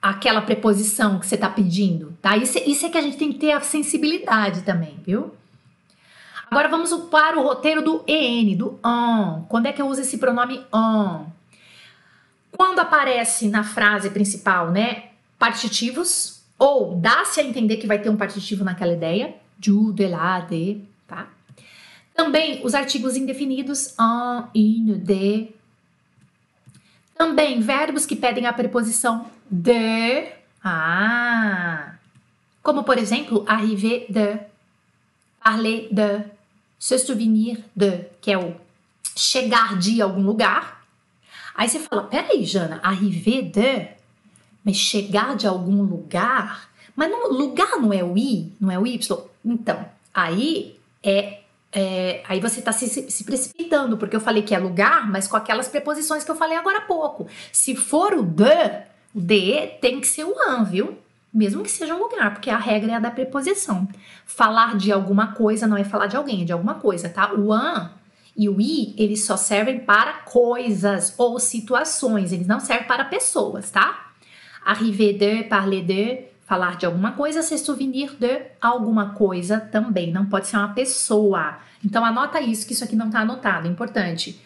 aquela 0.00 0.40
preposição 0.40 1.18
que 1.18 1.26
você 1.26 1.34
está 1.34 1.50
pedindo, 1.50 2.16
tá? 2.22 2.38
Isso, 2.38 2.58
isso 2.66 2.86
é 2.86 2.88
que 2.88 2.96
a 2.96 3.02
gente 3.02 3.18
tem 3.18 3.30
que 3.30 3.38
ter 3.38 3.52
a 3.52 3.60
sensibilidade 3.60 4.62
também, 4.62 4.98
viu? 5.04 5.34
Agora 6.52 6.68
vamos 6.68 6.92
para 7.08 7.40
o 7.40 7.42
roteiro 7.42 7.80
do 7.80 8.04
EN, 8.06 8.54
do 8.54 8.78
on. 8.84 9.46
Quando 9.48 9.64
é 9.64 9.72
que 9.72 9.80
eu 9.80 9.86
uso 9.86 10.02
esse 10.02 10.18
pronome 10.18 10.62
on? 10.70 11.24
Quando 12.50 12.78
aparece 12.78 13.48
na 13.48 13.64
frase 13.64 14.10
principal, 14.10 14.70
né, 14.70 15.04
partitivos, 15.38 16.42
ou 16.58 16.94
dá-se 16.94 17.40
a 17.40 17.42
entender 17.42 17.78
que 17.78 17.86
vai 17.86 17.98
ter 17.98 18.10
um 18.10 18.18
partitivo 18.18 18.64
naquela 18.64 18.92
ideia, 18.92 19.34
du, 19.56 19.94
de, 19.94 20.06
lá, 20.06 20.40
de, 20.40 20.82
tá? 21.08 21.26
Também 22.14 22.60
os 22.62 22.74
artigos 22.74 23.16
indefinidos, 23.16 23.96
en, 23.98 24.44
in, 24.54 24.98
de. 24.98 25.48
Também 27.16 27.62
verbos 27.62 28.04
que 28.04 28.14
pedem 28.14 28.44
a 28.44 28.52
preposição 28.52 29.24
de. 29.50 30.28
Ah! 30.62 31.94
Como, 32.62 32.84
por 32.84 32.98
exemplo, 32.98 33.42
arriver 33.48 34.04
de, 34.10 34.38
parler 35.42 35.88
de, 35.90 36.41
se 36.82 36.98
souvenir 36.98 37.64
de, 37.76 38.06
que 38.20 38.32
é 38.32 38.36
o 38.36 38.56
chegar 39.16 39.78
de 39.78 40.02
algum 40.02 40.20
lugar. 40.20 40.84
Aí 41.54 41.68
você 41.68 41.78
fala: 41.78 42.02
peraí, 42.02 42.44
Jana, 42.44 42.80
arriver 42.82 43.42
de, 43.42 43.86
mas 44.64 44.78
chegar 44.78 45.36
de 45.36 45.46
algum 45.46 45.84
lugar. 45.84 46.68
Mas 46.96 47.08
não, 47.08 47.30
lugar 47.30 47.80
não 47.80 47.92
é 47.92 48.02
o 48.02 48.18
i, 48.18 48.52
não 48.60 48.68
é 48.68 48.76
o 48.80 48.84
y. 48.84 49.16
Então, 49.44 49.88
aí 50.12 50.76
é 51.04 51.38
é, 51.70 52.22
aí 52.28 52.40
você 52.40 52.58
está 52.58 52.72
se, 52.72 52.86
se, 52.88 53.24
precipitando, 53.24 53.96
porque 53.96 54.14
eu 54.14 54.20
falei 54.20 54.42
que 54.42 54.54
é 54.54 54.58
lugar, 54.58 55.08
mas 55.08 55.26
com 55.26 55.36
aquelas 55.36 55.68
preposições 55.68 56.22
que 56.24 56.30
eu 56.30 56.36
falei 56.36 56.58
agora 56.58 56.78
há 56.78 56.82
pouco. 56.82 57.28
Se 57.50 57.76
for 57.76 58.12
o 58.12 58.22
de, 58.22 58.44
o 59.14 59.20
de 59.20 59.68
tem 59.80 60.00
que 60.00 60.06
ser 60.06 60.24
o 60.24 60.34
an, 60.48 60.64
viu? 60.64 60.98
Mesmo 61.32 61.62
que 61.62 61.70
seja 61.70 61.94
um 61.94 61.98
lugar, 61.98 62.34
porque 62.34 62.50
a 62.50 62.58
regra 62.58 62.92
é 62.92 62.94
a 62.96 63.00
da 63.00 63.10
preposição. 63.10 63.88
Falar 64.26 64.76
de 64.76 64.92
alguma 64.92 65.28
coisa 65.28 65.66
não 65.66 65.76
é 65.76 65.84
falar 65.84 66.06
de 66.06 66.16
alguém, 66.16 66.42
é 66.42 66.44
de 66.44 66.52
alguma 66.52 66.74
coisa, 66.74 67.08
tá? 67.08 67.32
O 67.32 67.52
an 67.52 67.90
e 68.36 68.48
o 68.48 68.60
i, 68.60 68.94
eles 68.98 69.24
só 69.24 69.36
servem 69.36 69.80
para 69.80 70.12
coisas 70.24 71.14
ou 71.18 71.38
situações, 71.38 72.32
eles 72.32 72.46
não 72.46 72.60
servem 72.60 72.86
para 72.86 73.04
pessoas, 73.04 73.70
tá? 73.70 74.12
Arriver 74.64 75.14
de, 75.14 75.44
parler 75.44 75.84
de, 75.84 76.24
falar 76.44 76.76
de 76.76 76.84
alguma 76.84 77.12
coisa, 77.12 77.42
se 77.42 77.56
souvenir 77.56 78.14
de 78.18 78.42
alguma 78.60 79.10
coisa 79.10 79.58
também, 79.58 80.12
não 80.12 80.26
pode 80.26 80.46
ser 80.46 80.56
uma 80.56 80.74
pessoa. 80.74 81.58
Então 81.84 82.04
anota 82.04 82.40
isso, 82.40 82.66
que 82.66 82.72
isso 82.72 82.84
aqui 82.84 82.96
não 82.96 83.06
está 83.06 83.20
anotado, 83.20 83.68
importante. 83.68 84.40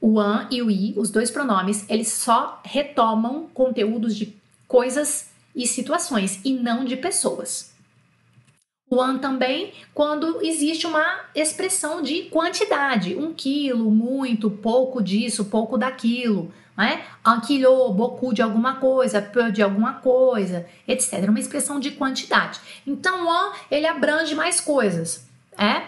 O 0.00 0.20
an 0.20 0.46
e 0.50 0.62
o 0.62 0.70
i, 0.70 0.94
os 0.96 1.10
dois 1.10 1.30
pronomes, 1.30 1.88
eles 1.88 2.12
só 2.12 2.60
retomam 2.64 3.48
conteúdos 3.54 4.14
de 4.14 4.36
coisas 4.68 5.30
e 5.56 5.66
situações 5.66 6.40
e 6.44 6.52
não 6.52 6.84
de 6.84 6.96
pessoas. 6.96 7.74
O 8.88 9.00
an 9.00 9.18
também 9.18 9.72
quando 9.92 10.40
existe 10.44 10.86
uma 10.86 11.24
expressão 11.34 12.02
de 12.02 12.24
quantidade, 12.24 13.16
um 13.16 13.34
quilo, 13.34 13.90
muito, 13.90 14.48
pouco 14.48 15.02
disso, 15.02 15.46
pouco 15.46 15.76
daquilo 15.76 16.52
né? 16.76 17.04
Un 17.26 17.40
kilo, 17.40 17.92
beaucoup 17.92 18.34
de 18.34 18.42
alguma 18.42 18.76
coisa, 18.76 19.22
peu 19.22 19.50
de 19.50 19.62
alguma 19.62 19.94
coisa, 19.94 20.66
etc. 20.86 21.28
Uma 21.28 21.40
expressão 21.40 21.80
de 21.80 21.92
quantidade. 21.92 22.60
Então, 22.86 23.26
o 23.26 23.52
ele 23.70 23.86
abrange 23.86 24.34
mais 24.34 24.60
coisas, 24.60 25.26
é? 25.56 25.82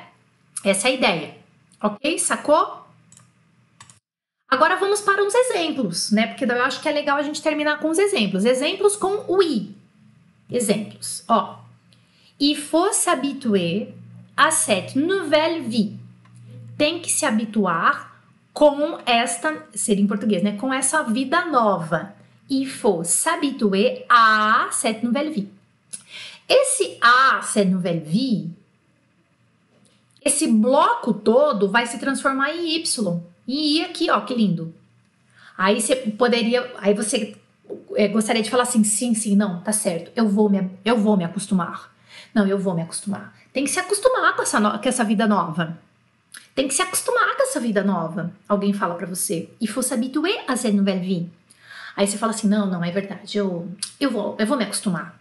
Essa 0.64 0.88
é 0.88 0.92
a 0.92 0.94
ideia, 0.94 1.36
ok? 1.80 2.18
Sacou? 2.18 2.87
Agora 4.50 4.76
vamos 4.76 5.02
para 5.02 5.22
uns 5.22 5.34
exemplos, 5.34 6.10
né? 6.10 6.26
Porque 6.26 6.44
eu 6.44 6.62
acho 6.62 6.80
que 6.80 6.88
é 6.88 6.92
legal 6.92 7.18
a 7.18 7.22
gente 7.22 7.42
terminar 7.42 7.78
com 7.80 7.90
os 7.90 7.98
exemplos. 7.98 8.44
Exemplos 8.46 8.96
com 8.96 9.24
o 9.28 9.42
i. 9.42 9.74
Exemplos, 10.50 11.22
ó. 11.28 11.58
Il 12.40 12.56
faut 12.56 12.92
s'habituer 12.94 13.94
à 14.36 14.50
cette 14.50 14.98
nouvelle 14.98 15.60
vie. 15.60 15.98
Tem 16.78 17.00
que 17.00 17.10
se 17.10 17.26
habituar 17.26 18.22
com 18.54 18.98
esta, 19.04 19.66
seria 19.74 20.02
em 20.02 20.06
português, 20.06 20.42
né? 20.42 20.56
Com 20.56 20.72
essa 20.72 21.02
vida 21.02 21.44
nova. 21.44 22.14
Il 22.48 22.66
faut 22.66 23.04
s'habituer 23.04 24.06
à 24.08 24.68
cette 24.70 25.04
nouvelle 25.04 25.30
vie. 25.30 25.48
Esse 26.48 26.96
a 27.02 27.42
cette 27.42 27.70
nouvelle 27.70 28.00
vie, 28.00 28.50
esse 30.24 30.46
bloco 30.46 31.12
todo 31.12 31.68
vai 31.68 31.86
se 31.86 31.98
transformar 31.98 32.50
em 32.50 32.76
y. 32.76 33.22
E 33.48 33.82
aqui, 33.82 34.10
ó, 34.10 34.20
que 34.20 34.34
lindo. 34.34 34.74
Aí 35.56 35.80
você 35.80 35.96
poderia, 35.96 36.70
aí 36.76 36.92
você 36.92 37.34
é, 37.96 38.06
gostaria 38.06 38.42
de 38.42 38.50
falar 38.50 38.64
assim, 38.64 38.84
sim, 38.84 39.14
sim, 39.14 39.34
não, 39.34 39.62
tá 39.62 39.72
certo. 39.72 40.12
Eu 40.14 40.28
vou 40.28 40.50
me, 40.50 40.70
eu 40.84 40.98
vou 40.98 41.16
me 41.16 41.24
acostumar. 41.24 41.90
Não, 42.34 42.46
eu 42.46 42.58
vou 42.58 42.74
me 42.74 42.82
acostumar. 42.82 43.34
Tem 43.50 43.64
que 43.64 43.70
se 43.70 43.80
acostumar 43.80 44.36
com 44.36 44.42
essa, 44.42 44.60
no, 44.60 44.78
com 44.78 44.88
essa 44.88 45.02
vida 45.02 45.26
nova. 45.26 45.78
Tem 46.54 46.68
que 46.68 46.74
se 46.74 46.82
acostumar 46.82 47.34
com 47.36 47.42
essa 47.42 47.58
vida 47.58 47.82
nova. 47.82 48.30
Alguém 48.46 48.74
fala 48.74 48.94
para 48.96 49.06
você. 49.06 49.48
E 49.58 49.66
faut 49.66 49.82
s'habituer 49.82 50.44
à 50.46 50.54
cette 50.54 50.76
nouvelle 50.76 51.00
vie. 51.00 51.30
Aí 51.96 52.06
você 52.06 52.18
fala 52.18 52.32
assim: 52.32 52.48
não, 52.48 52.66
não, 52.66 52.84
é 52.84 52.90
verdade, 52.90 53.38
eu, 53.38 53.68
eu, 53.98 54.10
vou, 54.10 54.36
eu 54.38 54.46
vou 54.46 54.58
me 54.58 54.64
acostumar. 54.64 55.18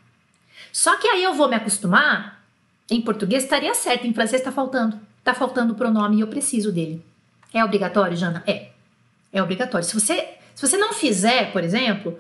Só 0.72 0.98
que 0.98 1.08
aí 1.08 1.24
eu 1.24 1.34
vou 1.34 1.48
me 1.48 1.56
acostumar, 1.56 2.44
em 2.92 3.02
português 3.02 3.44
estaria 3.44 3.74
certo, 3.74 4.06
em 4.06 4.14
francês 4.14 4.42
está 4.42 4.52
faltando. 4.52 5.00
Está 5.20 5.34
faltando 5.34 5.74
o 5.74 5.76
pronome 5.76 6.18
e 6.18 6.22
eu 6.22 6.28
preciso 6.28 6.72
dele. 6.72 7.04
É 7.54 7.64
obrigatório, 7.64 8.18
Jana? 8.18 8.44
É. 8.46 8.70
É 9.32 9.42
obrigatório. 9.42 9.86
Se 9.86 9.94
você, 9.94 10.36
se 10.56 10.68
você 10.68 10.78
não 10.78 10.94
fizer, 10.94 11.52
por 11.52 11.64
exemplo, 11.64 12.20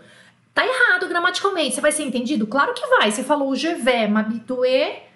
tá 0.53 0.65
errado 0.65 1.07
gramaticalmente. 1.07 1.75
Você 1.75 1.81
vai 1.81 1.91
ser 1.91 2.03
entendido? 2.03 2.47
Claro 2.47 2.73
que 2.73 2.85
vai. 2.87 3.11
Você 3.11 3.23
falou 3.23 3.55
je 3.55 3.75
vais 3.75 4.09
m'habituer 4.09 5.07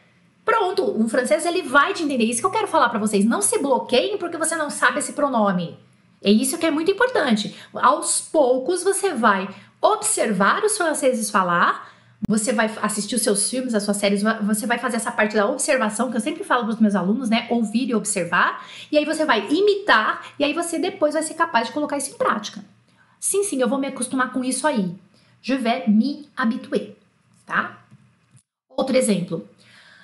Pronto, 0.44 1.00
um 1.00 1.08
francês 1.08 1.46
ele 1.46 1.62
vai 1.62 1.94
te 1.94 2.04
entender. 2.04 2.26
Isso 2.26 2.42
que 2.42 2.46
eu 2.46 2.52
quero 2.52 2.68
falar 2.68 2.90
para 2.90 3.00
vocês. 3.00 3.24
Não 3.24 3.42
se 3.42 3.60
bloqueiem 3.60 4.18
porque 4.18 4.38
você 4.38 4.56
não 4.56 4.70
sabe 4.70 5.00
esse 5.00 5.14
pronome. 5.14 5.78
É 6.22 6.32
isso 6.32 6.58
que 6.58 6.66
é 6.66 6.72
muito 6.72 6.92
importante. 6.92 7.56
Aos 7.74 8.22
poucos 8.22 8.84
você 8.84 9.14
vai 9.14 9.48
observar 9.82 10.64
os 10.64 10.78
franceses 10.78 11.30
falar, 11.32 11.92
você 12.28 12.54
vai 12.54 12.72
assistir 12.82 13.16
os 13.16 13.22
seus 13.22 13.50
filmes, 13.50 13.74
as 13.74 13.84
suas 13.84 13.98
séries, 13.98 14.22
você 14.44 14.68
vai 14.68 14.78
fazer 14.78 14.98
essa 14.98 15.12
parte 15.12 15.36
da 15.36 15.48
observação 15.48 16.12
que 16.12 16.18
eu 16.18 16.22
sempre 16.22 16.44
falo 16.44 16.66
para 16.66 16.74
os 16.74 16.80
meus 16.80 16.96
alunos, 16.96 17.30
né? 17.30 17.48
Ouvir 17.50 17.90
e 17.90 17.96
observar, 17.96 18.66
e 18.92 18.98
aí 18.98 19.06
você 19.06 19.26
vai 19.26 19.48
imitar, 19.50 20.34
e 20.38 20.44
aí 20.44 20.54
você 20.54 20.78
depois 20.78 21.14
vai 21.14 21.24
ser 21.24 21.34
capaz 21.34 21.68
de 21.68 21.74
colocar 21.74 21.98
isso 21.98 22.12
em 22.12 22.18
prática. 22.18 22.64
Sim, 23.20 23.44
sim, 23.44 23.62
eu 23.62 23.68
vou 23.68 23.80
me 23.80 23.88
acostumar 23.88 24.32
com 24.32 24.44
isso 24.44 24.68
aí. 24.68 24.96
Je 25.42 25.56
vais 25.58 25.88
me 25.88 26.30
habituer, 26.38 26.96
tá? 27.46 27.84
Outro 28.70 28.96
exemplo. 28.96 29.48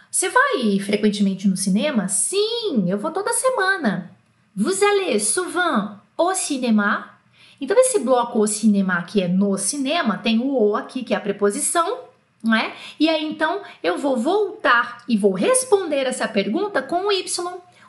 Você 0.10 0.30
vai 0.30 0.80
frequentemente 0.80 1.48
no 1.48 1.56
cinema? 1.56 2.08
Sim, 2.08 2.86
eu 2.88 2.98
vou 2.98 3.12
toda 3.12 3.32
semana. 3.34 4.12
Vous 4.56 4.84
allez 4.84 5.28
souvent 5.28 6.00
au 6.18 6.34
cinéma? 6.34 7.18
Então, 7.60 7.78
esse 7.78 8.00
bloco 8.00 8.40
o 8.40 8.48
cinema 8.48 9.02
que 9.04 9.22
é 9.22 9.28
no 9.28 9.58
cinema, 9.58 10.18
tem 10.18 10.40
o 10.40 10.48
o 10.48 10.76
aqui, 10.76 11.04
que 11.04 11.14
é 11.14 11.18
a 11.18 11.22
preposição, 11.22 12.07
né? 12.44 12.74
E 13.00 13.10
aí, 13.10 13.26
então, 13.26 13.62
eu 13.84 13.98
vou 13.98 14.18
voltar 14.18 15.04
e 15.08 15.18
vou 15.18 15.34
responder 15.34 16.06
essa 16.06 16.28
pergunta 16.28 16.82
com 16.82 17.08
o 17.08 17.12
y. 17.12 17.26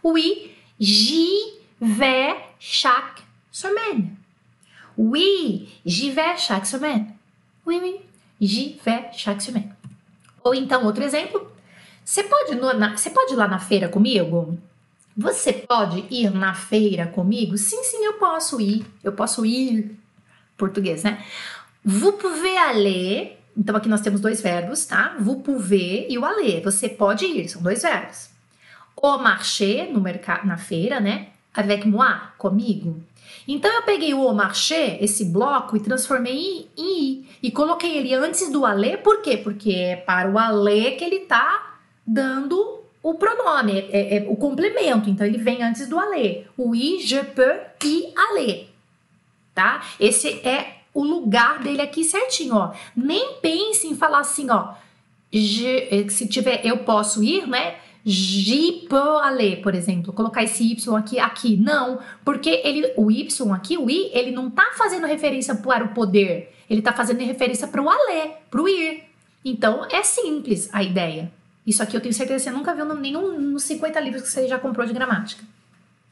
Oui, 0.03 0.57
j'y 0.79 1.59
vais 1.81 2.37
chaque 2.59 3.23
semaine. 3.51 4.17
Oui, 4.97 5.69
j'y 5.85 6.11
vais 6.11 6.37
chaque 6.39 6.67
semaine. 6.67 7.15
Oui, 7.67 7.79
oui, 7.83 8.01
j'y 8.41 8.81
vais 8.85 9.11
chaque 9.13 9.43
semaine. 9.43 9.73
Ou 10.45 10.55
então, 10.55 10.85
outro 10.87 11.05
exemplo, 11.05 11.51
você 12.05 12.23
pode, 12.23 12.57
você 12.97 13.11
pode 13.11 13.33
ir 13.33 13.37
lá 13.37 13.47
na 13.47 13.59
feira 13.59 13.89
comigo? 13.89 14.59
Você 15.17 15.53
pode 15.53 16.07
ir 16.11 16.31
na 16.31 16.55
feira 16.55 17.07
comigo? 17.07 17.59
Sim, 17.59 17.83
sim, 17.83 18.05
eu 18.05 18.15
posso 18.15 18.61
ir. 18.61 18.87
Eu 19.03 19.13
posso 19.13 19.45
ir. 19.45 19.99
Português, 20.57 21.03
né? 21.03 21.25
Vous 21.85 22.13
pouvez 22.13 22.57
aller. 22.57 23.38
Então 23.59 23.75
aqui 23.75 23.89
nós 23.89 24.01
temos 24.01 24.21
dois 24.21 24.41
verbos, 24.41 24.87
tá? 24.87 25.17
Vous 25.19 25.43
pouvez 25.43 26.07
e 26.09 26.17
o 26.17 26.25
aller. 26.25 26.63
Você 26.63 26.89
pode 26.89 27.25
ir, 27.25 27.49
são 27.49 27.61
dois 27.61 27.83
verbos. 27.83 28.31
O 28.97 29.19
marché, 29.19 29.89
no 29.93 30.01
mercado, 30.01 30.47
na 30.47 30.57
feira, 30.57 31.01
né? 31.01 31.31
Avec 31.53 31.89
moi, 31.89 32.15
comigo. 32.39 33.03
Então 33.49 33.73
eu 33.73 33.83
peguei 33.83 34.15
o 34.15 34.33
marché, 34.33 34.99
esse 35.01 35.25
bloco, 35.25 35.77
e 35.77 35.81
transformei 35.81 36.37
em 36.37 36.69
i. 36.77 37.29
E 37.43 37.51
coloquei 37.51 37.97
ele 37.97 38.15
antes 38.15 38.49
do 38.49 38.65
aller, 38.65 38.99
por 38.99 39.23
quê? 39.23 39.37
Porque 39.37 39.73
é 39.73 39.97
para 39.97 40.31
o 40.31 40.39
aller 40.39 40.97
que 40.97 41.05
ele 41.05 41.21
tá 41.21 41.79
dando 42.07 42.79
o 43.03 43.15
pronome, 43.15 43.89
é, 43.91 44.19
é, 44.19 44.27
o 44.29 44.37
complemento. 44.37 45.11
Então, 45.11 45.27
ele 45.27 45.39
vem 45.39 45.63
antes 45.63 45.89
do 45.89 45.99
aller. 45.99 46.49
Oui, 46.57 47.01
je 47.01 47.23
peux 47.25 47.59
y 47.83 48.13
aller. 48.15 48.69
Tá? 49.55 49.83
Esse 49.99 50.41
é 50.47 50.78
o 50.99 51.05
lugar 51.05 51.61
dele 51.61 51.81
aqui 51.81 52.03
certinho, 52.03 52.57
ó. 52.57 52.73
Nem 52.97 53.35
pense 53.41 53.87
em 53.87 53.95
falar 53.95 54.19
assim, 54.19 54.51
ó. 54.51 54.75
Eh, 55.33 56.07
se 56.09 56.27
tiver 56.27 56.67
eu 56.67 56.79
posso 56.79 57.23
ir, 57.23 57.47
né? 57.47 57.77
Je 58.05 58.85
peux 58.89 59.23
aller, 59.23 59.63
por 59.63 59.77
exemplo, 59.77 60.13
colocar 60.13 60.43
esse 60.43 60.65
y 60.65 60.97
aqui 60.97 61.21
aqui. 61.21 61.57
Não, 61.57 62.01
porque 62.25 62.49
ele 62.65 62.93
o 62.97 63.13
y 63.13 63.29
aqui, 63.55 63.79
o 63.79 63.89
i, 63.89 64.11
ele 64.13 64.33
não 64.33 64.51
tá 64.51 64.73
fazendo 64.77 65.07
referência 65.07 65.55
para 65.55 65.85
o 65.85 65.95
poder. 65.95 66.53
Ele 66.69 66.83
tá 66.83 66.93
fazendo 66.93 67.23
referência 67.23 67.69
para 67.69 67.81
o 67.81 67.89
aller, 67.89 68.33
para 68.51 68.61
o 68.61 68.69
ir. 68.69 69.05
Então 69.45 69.87
é 69.93 70.03
simples 70.03 70.69
a 70.73 70.83
ideia. 70.83 71.31
Isso 71.65 71.81
aqui 71.81 71.97
eu 71.97 72.01
tenho 72.01 72.15
certeza 72.15 72.45
que 72.45 72.51
você 72.51 72.57
nunca 72.57 72.75
viu 72.75 72.93
nenhum 72.97 73.39
nos 73.39 73.63
50 73.63 74.01
livros 74.01 74.23
que 74.23 74.31
você 74.31 74.49
já 74.49 74.59
comprou 74.59 74.85
de 74.85 74.93
gramática, 74.93 75.45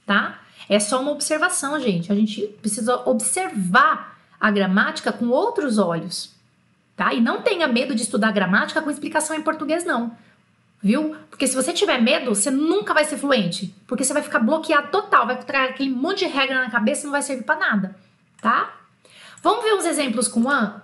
tá? 0.07 0.41
É 0.69 0.79
só 0.79 1.01
uma 1.01 1.11
observação, 1.11 1.81
gente. 1.81 2.13
A 2.13 2.15
gente 2.15 2.43
precisa 2.61 2.97
observar 3.09 4.16
a 4.41 4.51
gramática 4.51 5.13
com 5.13 5.29
outros 5.29 5.79
olhos, 5.79 6.35
tá? 6.97 7.13
E 7.13 7.21
não 7.21 7.43
tenha 7.43 7.67
medo 7.67 7.95
de 7.95 8.03
estudar 8.03 8.33
gramática 8.33 8.83
com 8.83 8.91
explicação 8.91 9.37
em 9.37 9.43
português, 9.43 9.85
não. 9.85 10.17
Viu? 10.83 11.17
Porque 11.31 11.47
se 11.47 11.55
você 11.55 11.73
tiver 11.73 12.01
medo, 12.01 12.35
você 12.35 12.51
nunca 12.51 12.95
vai 12.95 13.05
ser 13.05 13.17
fluente. 13.17 13.75
Porque 13.87 14.05
você 14.05 14.13
vai 14.13 14.23
ficar 14.23 14.39
bloqueado 14.39 14.89
total, 14.91 15.27
vai 15.27 15.43
trazer 15.43 15.71
aquele 15.71 15.91
monte 15.91 16.21
de 16.21 16.27
regra 16.27 16.61
na 16.61 16.71
cabeça 16.71 17.03
e 17.03 17.05
não 17.05 17.13
vai 17.13 17.23
servir 17.23 17.45
para 17.45 17.59
nada, 17.59 17.97
tá? 18.41 18.75
Vamos 19.43 19.65
ver 19.65 19.75
uns 19.75 19.85
exemplos 19.85 20.29
com 20.29 20.49
an? 20.49 20.83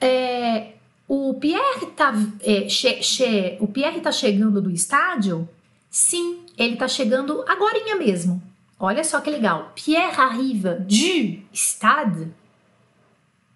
É, 0.00 0.74
o 1.06 1.34
Pierre 1.34 1.86
tá, 1.96 2.14
é, 2.40 2.68
che, 2.68 3.02
che, 3.02 3.58
o 3.60 3.66
Pierre 3.66 4.00
tá 4.00 4.12
chegando 4.12 4.62
do 4.62 4.70
estádio? 4.70 5.48
Sim, 5.90 6.46
ele 6.56 6.76
tá 6.76 6.86
chegando 6.86 7.44
agora 7.48 7.76
mesmo. 7.96 8.40
Olha 8.80 9.04
só 9.04 9.20
que 9.20 9.30
legal. 9.30 9.72
Pierre 9.74 10.18
arrive 10.18 10.74
du 10.80 11.42
stade. 11.52 12.32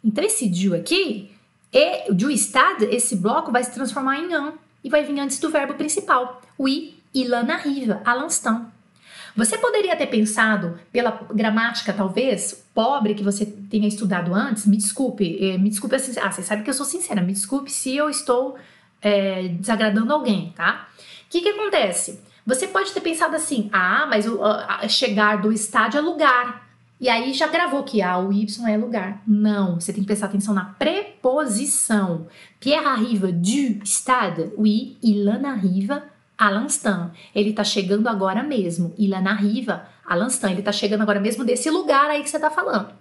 Então, 0.04 0.22
esse 0.22 0.46
du 0.48 0.74
aqui, 0.74 1.30
e 1.72 2.12
du 2.12 2.30
stade, 2.30 2.84
esse 2.84 3.16
bloco 3.16 3.50
vai 3.50 3.64
se 3.64 3.72
transformar 3.72 4.18
em 4.18 4.36
un 4.36 4.52
e 4.84 4.90
vai 4.90 5.02
vir 5.02 5.18
antes 5.18 5.38
do 5.38 5.48
verbo 5.48 5.74
principal. 5.74 6.42
Oui, 6.58 7.02
il 7.14 7.32
en 7.32 7.50
arrive 7.50 7.92
à 8.04 8.14
l'instant. 8.14 8.66
Você 9.34 9.58
poderia 9.58 9.96
ter 9.96 10.06
pensado, 10.06 10.78
pela 10.92 11.10
gramática 11.32 11.92
talvez, 11.92 12.64
pobre 12.72 13.14
que 13.14 13.24
você 13.24 13.44
tenha 13.46 13.88
estudado 13.88 14.32
antes, 14.32 14.64
me 14.66 14.76
desculpe, 14.76 15.36
eh, 15.40 15.58
me 15.58 15.70
desculpe 15.70 15.96
ah, 15.96 16.30
você 16.30 16.42
sabe 16.42 16.62
que 16.62 16.70
eu 16.70 16.74
sou 16.74 16.86
sincera, 16.86 17.20
me 17.20 17.32
desculpe 17.32 17.72
se 17.72 17.96
eu 17.96 18.08
estou 18.08 18.56
é, 19.02 19.48
desagradando 19.48 20.12
alguém, 20.12 20.52
tá? 20.54 20.86
O 21.26 21.30
que 21.30 21.40
que 21.40 21.48
acontece? 21.48 22.20
Você 22.46 22.66
pode 22.66 22.92
ter 22.92 23.00
pensado 23.00 23.34
assim, 23.34 23.70
ah, 23.72 24.06
mas 24.08 24.26
o, 24.26 24.42
a, 24.42 24.86
chegar 24.88 25.40
do 25.40 25.50
estádio 25.50 25.98
é 25.98 26.00
lugar. 26.00 26.64
E 27.00 27.08
aí 27.08 27.32
já 27.32 27.46
gravou 27.48 27.82
que 27.82 28.00
A, 28.02 28.18
o 28.18 28.32
Y 28.32 28.70
é 28.70 28.76
lugar. 28.76 29.22
Não, 29.26 29.80
você 29.80 29.92
tem 29.92 30.02
que 30.02 30.06
prestar 30.06 30.26
atenção 30.26 30.54
na 30.54 30.64
preposição. 30.64 32.26
Pierre 32.60 32.86
arrive 32.86 33.32
du 33.32 33.84
stade. 33.84 34.52
Oui, 34.56 34.96
il 35.02 35.28
en 35.28 35.44
arrive 35.44 36.02
à 36.38 36.50
l'instant. 36.50 37.10
Ele 37.34 37.52
tá 37.52 37.64
chegando 37.64 38.08
agora 38.08 38.42
mesmo. 38.42 38.94
Il 38.96 39.12
en 39.12 39.26
arrive 39.26 39.70
à 39.70 40.16
l'instant. 40.16 40.50
Ele 40.50 40.62
tá 40.62 40.72
chegando 40.72 41.02
agora 41.02 41.20
mesmo 41.20 41.44
desse 41.44 41.68
lugar 41.70 42.10
aí 42.10 42.22
que 42.22 42.30
você 42.30 42.38
tá 42.38 42.50
falando. 42.50 42.92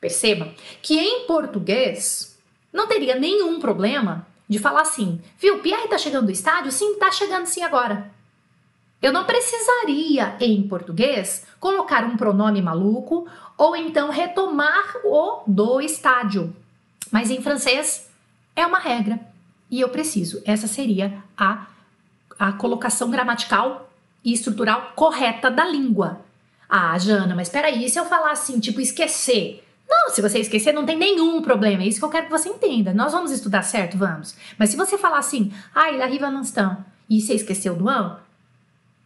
Perceba 0.00 0.48
que 0.80 0.98
em 0.98 1.26
português 1.26 2.38
não 2.72 2.86
teria 2.86 3.16
nenhum 3.16 3.60
problema 3.60 4.26
de 4.48 4.58
falar 4.58 4.82
assim, 4.82 5.20
viu, 5.38 5.60
Pierre 5.60 5.88
tá 5.88 5.98
chegando 5.98 6.26
do 6.26 6.32
estádio? 6.32 6.72
Sim, 6.72 6.98
tá 6.98 7.12
chegando 7.12 7.46
sim 7.46 7.62
agora. 7.62 8.10
Eu 9.02 9.12
não 9.12 9.24
precisaria, 9.24 10.36
em 10.40 10.62
português, 10.68 11.46
colocar 11.58 12.04
um 12.04 12.16
pronome 12.16 12.60
maluco 12.60 13.26
ou 13.56 13.74
então 13.74 14.10
retomar 14.10 14.96
o 15.04 15.42
do 15.46 15.80
estádio. 15.80 16.54
Mas 17.10 17.30
em 17.30 17.40
francês 17.40 18.10
é 18.54 18.66
uma 18.66 18.78
regra 18.78 19.18
e 19.70 19.80
eu 19.80 19.88
preciso. 19.88 20.42
Essa 20.44 20.66
seria 20.66 21.22
a, 21.36 21.66
a 22.38 22.52
colocação 22.52 23.10
gramatical 23.10 23.90
e 24.22 24.32
estrutural 24.32 24.92
correta 24.94 25.50
da 25.50 25.64
língua. 25.64 26.20
Ah, 26.68 26.96
Jana, 26.98 27.34
mas 27.34 27.48
peraí, 27.48 27.88
se 27.88 27.98
eu 27.98 28.04
falar 28.04 28.32
assim, 28.32 28.60
tipo, 28.60 28.80
esquecer? 28.80 29.64
Não, 29.88 30.10
se 30.10 30.22
você 30.22 30.38
esquecer, 30.38 30.72
não 30.72 30.86
tem 30.86 30.96
nenhum 30.96 31.42
problema. 31.42 31.82
É 31.82 31.86
isso 31.86 31.98
que 31.98 32.04
eu 32.04 32.10
quero 32.10 32.26
que 32.26 32.32
você 32.32 32.48
entenda. 32.48 32.94
Nós 32.94 33.12
vamos 33.12 33.32
estudar 33.32 33.62
certo? 33.62 33.98
Vamos. 33.98 34.36
Mas 34.56 34.70
se 34.70 34.76
você 34.76 34.96
falar 34.96 35.18
assim, 35.18 35.52
il 35.74 36.00
arrive 36.00 36.24
à 36.24 36.30
l'instant, 36.30 36.78
e 37.08 37.20
você 37.20 37.34
esqueceu 37.34 37.74
do 37.74 37.88
an, 37.88 38.20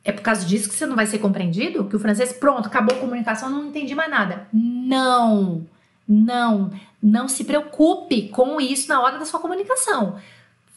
é 0.04 0.12
por 0.12 0.22
causa 0.22 0.44
disso 0.44 0.68
que 0.68 0.74
você 0.74 0.84
não 0.84 0.94
vai 0.94 1.06
ser 1.06 1.18
compreendido? 1.18 1.86
Que 1.86 1.96
o 1.96 2.00
francês, 2.00 2.32
pronto, 2.32 2.66
acabou 2.66 2.94
a 2.94 3.00
comunicação, 3.00 3.48
não 3.48 3.66
entendi 3.66 3.94
mais 3.94 4.10
nada. 4.10 4.46
Não, 4.52 5.66
não, 6.06 6.70
não 7.02 7.26
se 7.26 7.44
preocupe 7.44 8.28
com 8.28 8.60
isso 8.60 8.88
na 8.88 9.00
hora 9.00 9.18
da 9.18 9.24
sua 9.24 9.40
comunicação. 9.40 10.16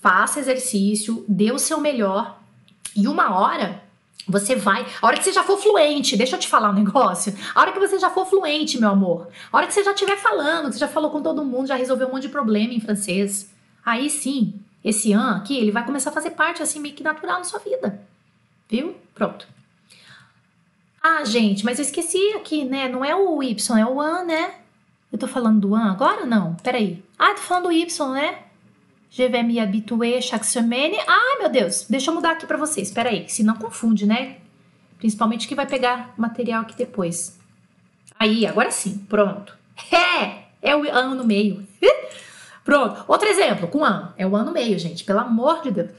Faça 0.01 0.39
exercício, 0.39 1.25
dê 1.27 1.51
o 1.51 1.59
seu 1.59 1.81
melhor 1.81 2.39
e 2.95 3.05
uma 3.05 3.37
hora 3.37 3.83
você 4.25 4.55
vai. 4.55 4.85
A 5.01 5.07
hora 5.07 5.17
que 5.17 5.23
você 5.25 5.33
já 5.33 5.43
for 5.43 5.57
fluente, 5.57 6.15
deixa 6.15 6.37
eu 6.37 6.39
te 6.39 6.47
falar 6.47 6.69
um 6.69 6.73
negócio. 6.73 7.35
A 7.53 7.61
hora 7.61 7.73
que 7.73 7.79
você 7.79 7.99
já 7.99 8.09
for 8.09 8.25
fluente, 8.25 8.79
meu 8.79 8.89
amor. 8.89 9.27
A 9.51 9.57
hora 9.57 9.67
que 9.67 9.73
você 9.73 9.83
já 9.83 9.91
estiver 9.91 10.17
falando, 10.17 10.67
que 10.67 10.73
você 10.73 10.79
já 10.79 10.87
falou 10.87 11.11
com 11.11 11.21
todo 11.21 11.43
mundo, 11.43 11.67
já 11.67 11.75
resolveu 11.75 12.07
um 12.07 12.11
monte 12.11 12.23
de 12.23 12.29
problema 12.29 12.73
em 12.73 12.79
francês. 12.79 13.49
Aí 13.85 14.09
sim, 14.09 14.53
esse 14.83 15.11
an 15.11 15.37
aqui, 15.37 15.57
ele 15.57 15.71
vai 15.71 15.85
começar 15.85 16.11
a 16.11 16.13
fazer 16.13 16.31
parte 16.31 16.63
assim 16.63 16.79
meio 16.79 16.95
que 16.95 17.03
natural 17.03 17.39
na 17.39 17.43
sua 17.43 17.59
vida. 17.59 18.01
Viu? 18.69 18.95
Pronto. 19.13 19.47
Ah, 21.01 21.23
gente, 21.23 21.63
mas 21.63 21.79
eu 21.79 21.83
esqueci 21.83 22.33
aqui, 22.35 22.65
né? 22.65 22.89
Não 22.89 23.03
é 23.03 23.15
o 23.15 23.41
Y, 23.41 23.77
é 23.79 23.85
o 23.85 24.01
an, 24.01 24.25
né? 24.25 24.55
Eu 25.11 25.17
tô 25.17 25.27
falando 25.27 25.61
do 25.61 25.75
an 25.75 25.91
agora 25.91 26.25
não? 26.25 26.55
Peraí. 26.55 27.03
Ah, 27.17 27.33
tô 27.33 27.41
falando 27.41 27.65
do 27.65 27.71
Y, 27.71 28.11
né? 28.13 28.39
Je 29.09 29.27
vais 29.29 29.45
me 29.45 29.59
habituer 29.59 30.21
chaque. 30.21 30.45
Ah, 31.07 31.37
meu 31.39 31.49
Deus, 31.49 31.85
deixa 31.89 32.11
eu 32.11 32.15
mudar 32.15 32.31
aqui 32.31 32.45
para 32.45 32.57
vocês. 32.57 32.91
Peraí, 32.91 33.27
se 33.29 33.41
não 33.41 33.55
confunde, 33.55 34.05
né? 34.05 34.37
Principalmente 34.97 35.47
que 35.47 35.55
vai 35.55 35.65
pegar 35.65 36.13
material 36.17 36.61
aqui 36.63 36.75
depois. 36.75 37.39
Aí, 38.19 38.45
agora 38.45 38.71
sim, 38.71 38.97
pronto. 39.09 39.55
É, 39.91 40.71
é 40.71 40.75
o 40.75 40.83
an 40.83 41.13
no 41.13 41.23
meio. 41.23 41.65
pronto. 42.65 43.05
Outro 43.07 43.29
exemplo, 43.29 43.67
com 43.67 43.85
an. 43.85 44.13
É 44.17 44.25
o 44.25 44.35
an 44.35 44.43
no 44.43 44.51
meio, 44.51 44.77
gente, 44.77 45.03
pelo 45.03 45.19
amor 45.19 45.61
de 45.61 45.71
Deus. 45.71 45.91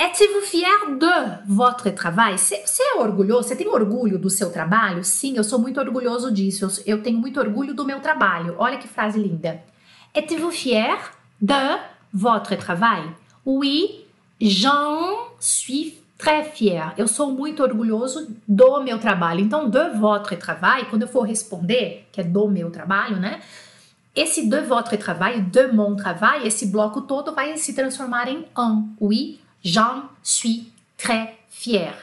Êtes-vous 0.00 0.42
fier 0.42 0.96
de 0.96 1.52
votre 1.52 1.90
travail? 1.90 2.38
Você 2.38 2.54
é 2.54 3.00
orgulhoso? 3.00 3.48
Você 3.48 3.56
tem 3.56 3.66
orgulho 3.66 4.16
do 4.16 4.30
seu 4.30 4.48
trabalho? 4.48 5.02
Sim, 5.02 5.36
eu 5.36 5.42
sou 5.42 5.58
muito 5.58 5.80
orgulhoso 5.80 6.30
disso. 6.30 6.64
Eu, 6.64 6.98
eu 6.98 7.02
tenho 7.02 7.18
muito 7.18 7.40
orgulho 7.40 7.74
do 7.74 7.84
meu 7.84 7.98
trabalho. 7.98 8.54
Olha 8.58 8.78
que 8.78 8.86
frase 8.86 9.18
linda. 9.18 9.60
Êtes-vous 10.14 10.52
fier 10.52 10.96
de 11.40 11.78
votre 12.14 12.56
travail? 12.56 13.10
Oui, 13.44 14.06
j'en 14.40 15.32
suis 15.40 15.98
très 16.16 16.44
fier. 16.44 16.94
Eu 16.96 17.08
sou 17.08 17.32
muito 17.32 17.60
orgulhoso 17.64 18.36
do 18.46 18.80
meu 18.80 19.00
trabalho. 19.00 19.40
Então, 19.40 19.68
de 19.68 19.88
votre 19.98 20.36
travail, 20.36 20.86
quando 20.88 21.02
eu 21.02 21.08
for 21.08 21.22
responder, 21.22 22.06
que 22.12 22.20
é 22.20 22.24
do 22.24 22.46
meu 22.46 22.70
trabalho, 22.70 23.16
né? 23.16 23.40
Esse 24.14 24.48
de 24.48 24.60
votre 24.60 24.96
travail, 24.96 25.42
de 25.42 25.72
mon 25.72 25.96
travail, 25.96 26.46
esse 26.46 26.66
bloco 26.66 27.00
todo 27.00 27.34
vai 27.34 27.56
se 27.56 27.74
transformar 27.74 28.28
em 28.28 28.44
un. 28.56 28.90
Oui, 29.00 29.40
J'en 29.62 30.08
suis 30.22 30.72
très 30.96 31.38
fier. 31.48 31.94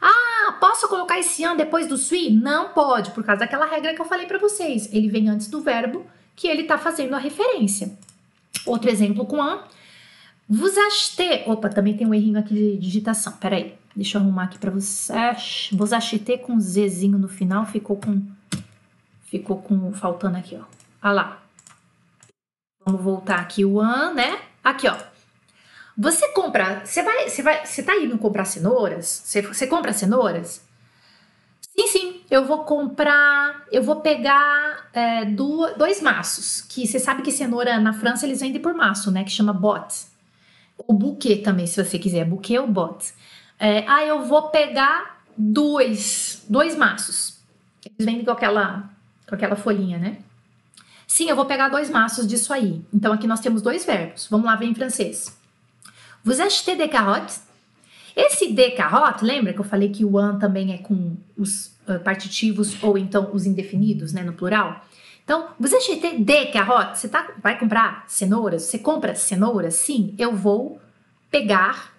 Ah, 0.00 0.56
posso 0.60 0.88
colocar 0.88 1.18
esse 1.18 1.44
an 1.44 1.56
depois 1.56 1.86
do 1.86 1.96
suis? 1.96 2.32
Não 2.32 2.70
pode, 2.70 3.10
por 3.10 3.24
causa 3.24 3.40
daquela 3.40 3.66
regra 3.66 3.94
que 3.94 4.00
eu 4.00 4.06
falei 4.06 4.26
para 4.26 4.38
vocês. 4.38 4.88
Ele 4.92 5.08
vem 5.08 5.28
antes 5.28 5.48
do 5.48 5.60
verbo 5.60 6.06
que 6.36 6.46
ele 6.46 6.62
está 6.62 6.78
fazendo 6.78 7.14
a 7.14 7.18
referência. 7.18 7.98
Outro 8.64 8.90
exemplo 8.90 9.26
com 9.26 9.42
an. 9.42 9.64
Vous 10.48 10.78
achetez. 10.78 11.46
Opa, 11.46 11.68
também 11.68 11.96
tem 11.96 12.06
um 12.06 12.14
errinho 12.14 12.38
aqui 12.38 12.54
de 12.54 12.76
digitação. 12.78 13.32
Peraí, 13.34 13.74
deixa 13.94 14.16
eu 14.16 14.22
arrumar 14.22 14.44
aqui 14.44 14.58
para 14.58 14.70
vocês. 14.70 15.68
Vous 15.72 15.92
achetez 15.92 16.40
com 16.40 16.58
Zzinho 16.58 17.18
no 17.18 17.28
final, 17.28 17.66
ficou 17.66 17.96
com. 17.96 18.22
Ficou 19.26 19.60
com. 19.60 19.92
Faltando 19.92 20.38
aqui, 20.38 20.56
ó. 20.56 20.64
Olha 21.02 21.12
lá. 21.12 21.42
Vamos 22.84 23.02
voltar 23.02 23.40
aqui 23.40 23.64
o 23.64 23.80
an, 23.80 24.14
né? 24.14 24.40
Aqui, 24.64 24.88
ó. 24.88 24.96
Você 26.00 26.28
compra, 26.28 26.82
você 26.84 27.02
vai, 27.02 27.28
você 27.28 27.42
vai, 27.42 27.66
você 27.66 27.82
tá 27.82 27.96
indo 27.96 28.16
comprar 28.18 28.44
cenouras? 28.44 29.20
Você, 29.24 29.42
você 29.42 29.66
compra 29.66 29.92
cenouras? 29.92 30.62
Sim, 31.60 31.88
sim, 31.88 32.20
eu 32.30 32.44
vou 32.44 32.64
comprar, 32.64 33.66
eu 33.72 33.82
vou 33.82 33.96
pegar 33.96 34.88
é, 34.92 35.24
do, 35.24 35.74
dois 35.76 36.00
maços, 36.00 36.60
que 36.60 36.86
você 36.86 37.00
sabe 37.00 37.22
que 37.22 37.32
cenoura 37.32 37.80
na 37.80 37.92
França 37.92 38.26
eles 38.26 38.40
vendem 38.40 38.62
por 38.62 38.74
maço, 38.74 39.10
né, 39.10 39.24
que 39.24 39.30
chama 39.30 39.52
bot. 39.52 40.06
O 40.76 40.92
buquê 40.92 41.36
também, 41.36 41.66
se 41.66 41.82
você 41.82 41.98
quiser, 41.98 42.24
buquê 42.24 42.56
ou 42.60 42.68
bot. 42.68 43.12
É, 43.58 43.84
ah, 43.88 44.04
eu 44.04 44.22
vou 44.24 44.50
pegar 44.50 45.24
dois, 45.36 46.44
dois 46.48 46.76
maços. 46.76 47.38
Eles 47.84 48.06
vendem 48.06 48.24
com 48.24 48.30
aquela, 48.30 48.88
com 49.28 49.34
aquela 49.34 49.56
folhinha, 49.56 49.98
né? 49.98 50.18
Sim, 51.08 51.28
eu 51.28 51.34
vou 51.34 51.46
pegar 51.46 51.68
dois 51.68 51.90
maços 51.90 52.26
disso 52.26 52.52
aí. 52.52 52.84
Então 52.94 53.12
aqui 53.12 53.26
nós 53.26 53.40
temos 53.40 53.62
dois 53.62 53.84
verbos. 53.84 54.28
Vamos 54.30 54.46
lá 54.46 54.54
ver 54.54 54.66
em 54.66 54.74
francês. 54.74 55.37
Vous 56.28 56.42
achetez 56.42 56.76
des 56.76 56.88
carottes? 56.88 57.40
Esse 58.14 58.52
de 58.52 58.70
carotte, 58.72 59.24
lembra 59.24 59.54
que 59.54 59.60
eu 59.60 59.64
falei 59.64 59.88
que 59.88 60.04
o 60.04 60.18
an 60.18 60.38
também 60.38 60.74
é 60.74 60.76
com 60.76 61.16
os 61.38 61.68
uh, 61.88 61.98
partitivos 62.04 62.76
ou 62.82 62.98
então 62.98 63.30
os 63.32 63.46
indefinidos, 63.46 64.12
né, 64.12 64.22
no 64.22 64.34
plural? 64.34 64.84
Então, 65.24 65.46
vous 65.58 65.74
achetez 65.74 66.20
des 66.20 66.52
carottes? 66.52 67.00
Você 67.00 67.08
tá, 67.08 67.30
vai 67.42 67.58
comprar 67.58 68.04
cenouras? 68.06 68.64
Você 68.64 68.78
compra 68.78 69.14
cenouras? 69.14 69.76
Sim, 69.76 70.14
eu 70.18 70.36
vou 70.36 70.78
pegar 71.30 71.94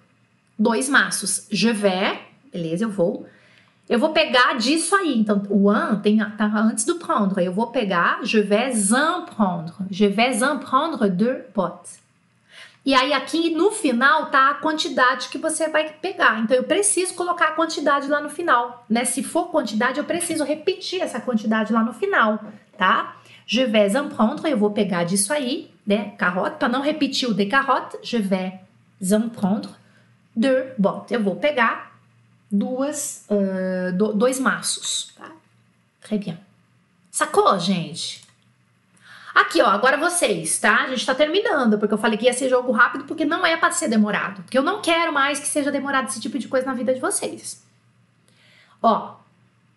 dois 0.60 0.88
maços. 0.88 1.48
Je 1.50 1.74
vais, 1.74 2.20
beleza, 2.54 2.84
eu 2.84 2.89
vou. 2.92 3.26
Eu 3.89 3.98
vou 3.98 4.10
pegar 4.10 4.60
disso 4.60 4.96
aí. 4.96 5.18
Então, 5.18 5.42
o 5.50 5.72
an 5.72 6.00
tem, 6.04 6.20
tá 6.38 6.46
antes 6.56 6.86
do 6.86 7.00
prendre. 7.00 7.44
Eu 7.44 7.52
vou 7.52 7.72
pegar, 7.72 8.20
je 8.22 8.42
vais 8.42 8.94
en 8.94 9.26
prendre. 9.26 9.74
Je 9.89 10.06
vais 10.06 10.44
en 10.44 10.60
prendre 10.60 11.10
deux 11.10 11.42
potes. 11.52 12.00
E 12.86 12.94
aí 12.94 13.13
aqui 13.13 13.50
no 13.52 13.72
final 13.72 14.28
tá 14.28 14.52
a 14.52 14.54
quantidade 14.56 15.30
que 15.30 15.38
você 15.38 15.68
vai 15.68 15.89
pegar. 15.89 16.39
Então 16.39 16.56
eu 16.56 16.63
preciso 16.63 17.13
colocar 17.13 17.50
a 17.50 17.52
quantidade 17.52 18.08
lá 18.08 18.22
no 18.22 18.30
final, 18.30 18.86
né? 18.89 19.06
Se 19.06 19.22
for 19.22 19.50
quantidade, 19.50 20.00
eu 20.00 20.06
preciso 20.06 20.44
repetir 20.44 21.02
essa 21.02 21.20
quantidade 21.20 21.74
lá 21.74 21.84
no 21.84 21.94
final, 21.94 22.39
tá? 22.78 23.18
Je 23.46 23.65
vais 23.65 23.96
en 23.96 24.08
prendre, 24.10 24.50
eu 24.50 24.58
vou 24.58 24.72
pegar 24.72 25.04
disso 25.04 25.34
aí, 25.34 25.72
né? 25.86 26.12
Carotte, 26.18 26.58
para 26.58 26.70
não 26.70 26.82
repetir 26.82 27.30
o 27.30 27.34
de 27.34 27.46
carotte, 27.48 27.98
je 28.02 28.18
vais 28.18 28.54
en 29.02 29.28
prendre 29.30 29.70
deux 30.36 30.74
bottes. 30.78 31.12
Eu 31.12 31.24
vou 31.24 31.36
pegar 31.36 32.00
duas, 32.52 33.26
uh, 33.30 33.96
do, 33.98 34.13
dois 34.13 34.39
maços, 34.39 35.13
tá? 35.18 35.32
Très 36.02 36.20
bien. 36.20 36.39
Sacou, 37.12 37.60
gente? 37.60 38.29
Aqui, 39.41 39.62
ó, 39.62 39.67
agora 39.67 39.95
vocês, 39.95 40.60
tá? 40.60 40.84
A 40.84 40.88
gente 40.89 41.06
tá 41.06 41.15
terminando, 41.15 41.80
porque 41.80 41.93
eu 41.93 41.97
falei 41.97 42.17
que 42.17 42.25
ia 42.25 42.34
ser 42.34 42.49
jogo 42.49 42.73
rápido, 42.73 43.06
porque 43.06 43.23
não 43.23 43.45
é 43.45 43.56
para 43.56 43.71
ser 43.71 43.88
demorado. 43.88 44.43
Porque 44.43 44.58
eu 44.58 44.63
não 44.63 44.82
quero 44.82 45.13
mais 45.13 45.39
que 45.39 45.47
seja 45.47 45.71
demorado 45.71 46.10
esse 46.10 46.19
tipo 46.19 46.38
de 46.38 46.47
coisa 46.47 46.65
na 46.65 46.73
vida 46.73 46.93
de 46.93 46.99
vocês. 46.99 47.63
Ó, 48.84 49.15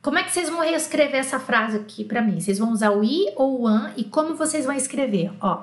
Como 0.03 0.19
é 0.19 0.25
que 0.25 0.33
vocês 0.33 0.51
vão 0.51 0.59
reescrever 0.59 1.21
essa 1.21 1.39
frase 1.39 1.77
aqui 1.77 2.03
para 2.03 2.21
mim? 2.21 2.41
Vocês 2.41 2.59
vão 2.59 2.73
usar 2.73 2.91
o 2.91 3.05
i 3.05 3.33
ou 3.37 3.61
o 3.61 3.67
an 3.69 3.93
e 3.97 4.03
como 4.03 4.35
vocês 4.35 4.67
vão 4.67 4.75
escrever? 4.75 5.31
Ó, 5.41 5.63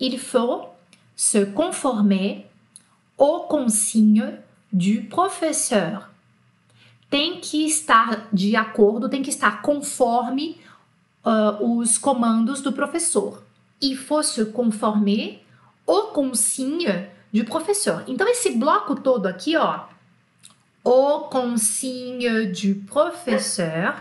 il 0.00 0.18
faut 0.18 0.70
se 1.14 1.46
conformer 1.46 2.46
aux 3.16 3.46
consignes 3.48 4.40
du 4.72 5.02
professeur. 5.04 6.08
Tem 7.08 7.40
que 7.40 7.64
estar 7.64 8.26
de 8.32 8.56
acordo, 8.56 9.08
tem 9.08 9.22
que 9.22 9.30
estar 9.30 9.62
conforme 9.62 10.60
uh, 11.24 11.78
os 11.78 11.98
comandos 11.98 12.60
do 12.60 12.72
professor. 12.72 13.42
Il 13.80 13.96
faut 13.96 14.22
se 14.22 14.44
conformer 14.46 15.42
aux 15.86 16.12
consignes 16.12 17.06
du 17.32 17.44
professeur. 17.44 18.04
Então, 18.06 18.26
esse 18.28 18.50
bloco 18.56 18.96
todo 18.96 19.26
aqui, 19.26 19.56
ó, 19.56 19.84
aux 20.84 21.28
consignes 21.30 22.58
du 22.58 22.74
professeur, 22.86 23.94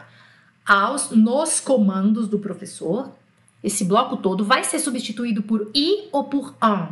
aos, 0.65 1.11
nos 1.11 1.59
comandos 1.59 2.27
do 2.27 2.39
professor, 2.39 3.11
esse 3.63 3.85
bloco 3.85 4.17
todo 4.17 4.43
vai 4.43 4.63
ser 4.63 4.79
substituído 4.79 5.41
por 5.41 5.69
i 5.73 6.09
ou 6.11 6.25
por 6.25 6.55
un. 6.61 6.87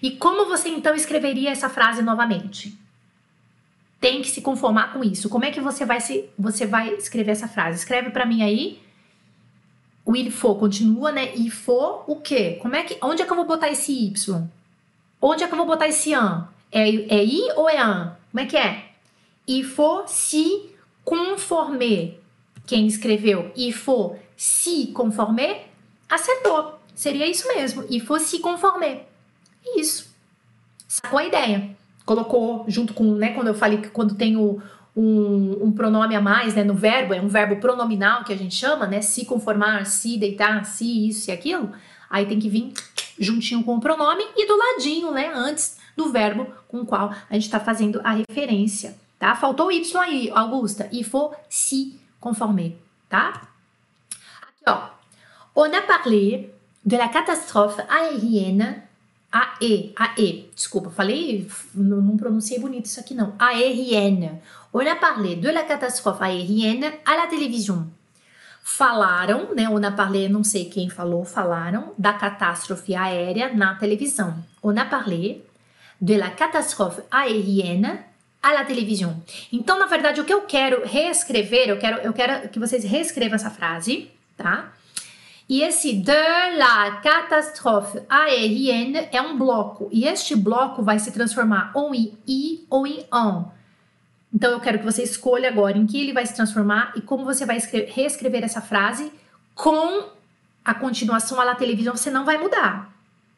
E 0.00 0.12
como 0.12 0.46
você 0.46 0.68
então 0.68 0.94
escreveria 0.94 1.50
essa 1.50 1.68
frase 1.68 2.02
novamente? 2.02 2.78
Tem 4.00 4.22
que 4.22 4.28
se 4.28 4.40
conformar 4.40 4.92
com 4.92 5.02
isso. 5.02 5.28
Como 5.28 5.44
é 5.44 5.50
que 5.50 5.60
você 5.60 5.84
vai 5.84 6.00
se 6.00 6.28
você 6.38 6.66
vai 6.66 6.94
escrever 6.94 7.32
essa 7.32 7.48
frase? 7.48 7.78
Escreve 7.78 8.10
para 8.10 8.24
mim 8.24 8.42
aí. 8.42 8.80
O 10.08 10.16
il 10.16 10.30
faut 10.30 10.54
continua, 10.54 11.12
né? 11.12 11.34
Il 11.36 11.50
faut 11.50 12.02
o 12.06 12.16
quê? 12.16 12.58
Como 12.62 12.74
é 12.74 12.82
que 12.82 12.96
onde 13.02 13.20
é 13.20 13.26
que 13.26 13.30
eu 13.30 13.36
vou 13.36 13.44
botar 13.44 13.68
esse 13.68 13.92
y? 13.92 14.48
Onde 15.20 15.44
é 15.44 15.46
que 15.46 15.52
eu 15.52 15.58
vou 15.58 15.66
botar 15.66 15.86
esse 15.86 16.14
an? 16.14 16.48
É, 16.72 16.88
é 16.88 17.22
i 17.22 17.42
ou 17.56 17.68
é 17.68 17.76
an? 17.76 18.16
Como 18.32 18.42
é 18.42 18.46
que 18.46 18.56
é? 18.56 18.86
Il 19.46 19.64
faut 19.64 20.08
se 20.08 20.70
conformer. 21.04 22.18
Quem 22.66 22.86
escreveu 22.86 23.52
il 23.54 23.70
faut 23.70 24.16
se 24.34 24.86
conformer 24.94 25.66
acertou. 26.08 26.78
Seria 26.94 27.26
isso 27.26 27.46
mesmo. 27.46 27.84
Il 27.90 28.00
faut 28.00 28.18
se 28.18 28.38
conformer. 28.38 29.06
Isso. 29.76 30.10
Sacou 30.88 31.18
a 31.18 31.26
ideia? 31.26 31.76
Colocou 32.06 32.64
junto 32.66 32.94
com, 32.94 33.12
né, 33.12 33.34
quando 33.34 33.48
eu 33.48 33.54
falei 33.54 33.76
que 33.82 33.90
quando 33.90 34.14
tem 34.14 34.38
o, 34.38 34.58
um, 34.98 35.66
um, 35.66 35.72
pronome 35.72 36.16
a 36.16 36.20
mais, 36.20 36.56
né, 36.56 36.64
no 36.64 36.74
verbo, 36.74 37.14
é 37.14 37.20
um 37.20 37.28
verbo 37.28 37.60
pronominal 37.60 38.24
que 38.24 38.32
a 38.32 38.36
gente 38.36 38.56
chama, 38.56 38.84
né, 38.84 39.00
se 39.00 39.24
conformar, 39.24 39.86
se 39.86 40.18
deitar, 40.18 40.64
se 40.64 41.08
isso 41.08 41.30
e 41.30 41.32
aquilo, 41.32 41.70
aí 42.10 42.26
tem 42.26 42.40
que 42.40 42.48
vir 42.48 42.72
juntinho 43.16 43.62
com 43.62 43.76
o 43.76 43.80
pronome 43.80 44.24
e 44.36 44.44
do 44.44 44.56
ladinho, 44.56 45.12
né, 45.12 45.30
antes 45.32 45.78
do 45.96 46.10
verbo 46.10 46.48
com 46.66 46.80
o 46.80 46.86
qual 46.86 47.14
a 47.30 47.34
gente 47.34 47.44
está 47.44 47.60
fazendo 47.60 48.00
a 48.02 48.10
referência, 48.10 48.96
tá? 49.18 49.36
Faltou 49.36 49.68
o 49.68 49.72
Y 49.72 49.96
aí, 50.00 50.30
Augusta, 50.34 50.88
e 50.90 51.04
for 51.04 51.34
se 51.48 51.98
conformer, 52.20 52.76
tá? 53.08 53.48
Aqui, 54.42 54.64
ó. 54.66 54.88
On 55.54 55.74
a 55.74 55.82
parlé 55.82 56.50
de 56.84 56.96
la 56.96 57.08
catastrophe 57.08 57.82
aérienne 57.88 58.88
AE, 59.30 59.92
AE, 59.94 60.50
desculpa, 60.54 60.88
falei, 60.88 61.46
não, 61.74 62.16
pronunciei 62.16 62.58
bonito 62.58 62.86
isso 62.86 62.98
aqui 62.98 63.14
não. 63.14 63.34
Aérienne. 63.38 64.40
On 64.72 64.86
a 64.86 64.96
parlé 64.96 65.36
de 65.36 65.48
la 65.48 65.62
catastrophe 65.62 66.20
aérienne 66.20 66.84
à 67.06 67.16
la 67.16 67.26
télévision. 67.26 67.86
Falaram, 68.62 69.54
né? 69.54 69.66
On 69.68 69.82
a 69.82 69.90
parlé, 69.90 70.28
não 70.28 70.44
sei 70.44 70.66
quem 70.66 70.90
falou, 70.90 71.24
falaram 71.24 71.94
da 71.96 72.12
catástrofe 72.12 72.94
aérea 72.94 73.52
na 73.54 73.74
televisão. 73.76 74.34
On 74.62 74.76
a 74.76 74.84
parlé 74.84 75.38
de 76.00 76.16
la 76.16 76.30
catastrophe 76.30 77.00
aérienne 77.10 77.98
à 78.42 78.52
la 78.52 78.64
télévision. 78.64 79.16
Então, 79.50 79.78
na 79.78 79.86
verdade, 79.86 80.20
o 80.20 80.24
que 80.24 80.34
eu 80.34 80.42
quero 80.42 80.82
reescrever, 80.84 81.70
eu 81.70 81.78
quero, 81.78 82.02
eu 82.02 82.12
quero 82.12 82.48
que 82.50 82.58
vocês 82.58 82.84
reescrevam 82.84 83.36
essa 83.36 83.50
frase, 83.50 84.10
tá? 84.36 84.70
E 85.48 85.62
esse 85.62 85.94
de 85.94 86.56
la 86.58 87.00
catastrophe 87.02 88.02
aérienne 88.06 89.08
é 89.10 89.22
um 89.22 89.38
bloco. 89.38 89.88
E 89.90 90.06
este 90.06 90.36
bloco 90.36 90.82
vai 90.82 90.98
se 90.98 91.10
transformar 91.10 91.70
ou 91.74 91.94
em 91.94 92.12
i 92.26 92.66
ou 92.68 92.86
em 92.86 93.06
on. 93.10 93.57
Então 94.32 94.52
eu 94.52 94.60
quero 94.60 94.78
que 94.78 94.84
você 94.84 95.02
escolha 95.02 95.48
agora 95.48 95.78
em 95.78 95.86
que 95.86 96.00
ele 96.00 96.12
vai 96.12 96.26
se 96.26 96.34
transformar 96.34 96.92
e 96.96 97.00
como 97.00 97.24
você 97.24 97.46
vai 97.46 97.58
reescrever 97.88 98.44
essa 98.44 98.60
frase 98.60 99.12
com 99.54 100.10
a 100.64 100.74
continuação 100.74 101.40
à 101.40 101.44
la 101.44 101.54
televisão. 101.54 101.96
Você 101.96 102.10
não 102.10 102.24
vai 102.24 102.38
mudar, 102.38 102.92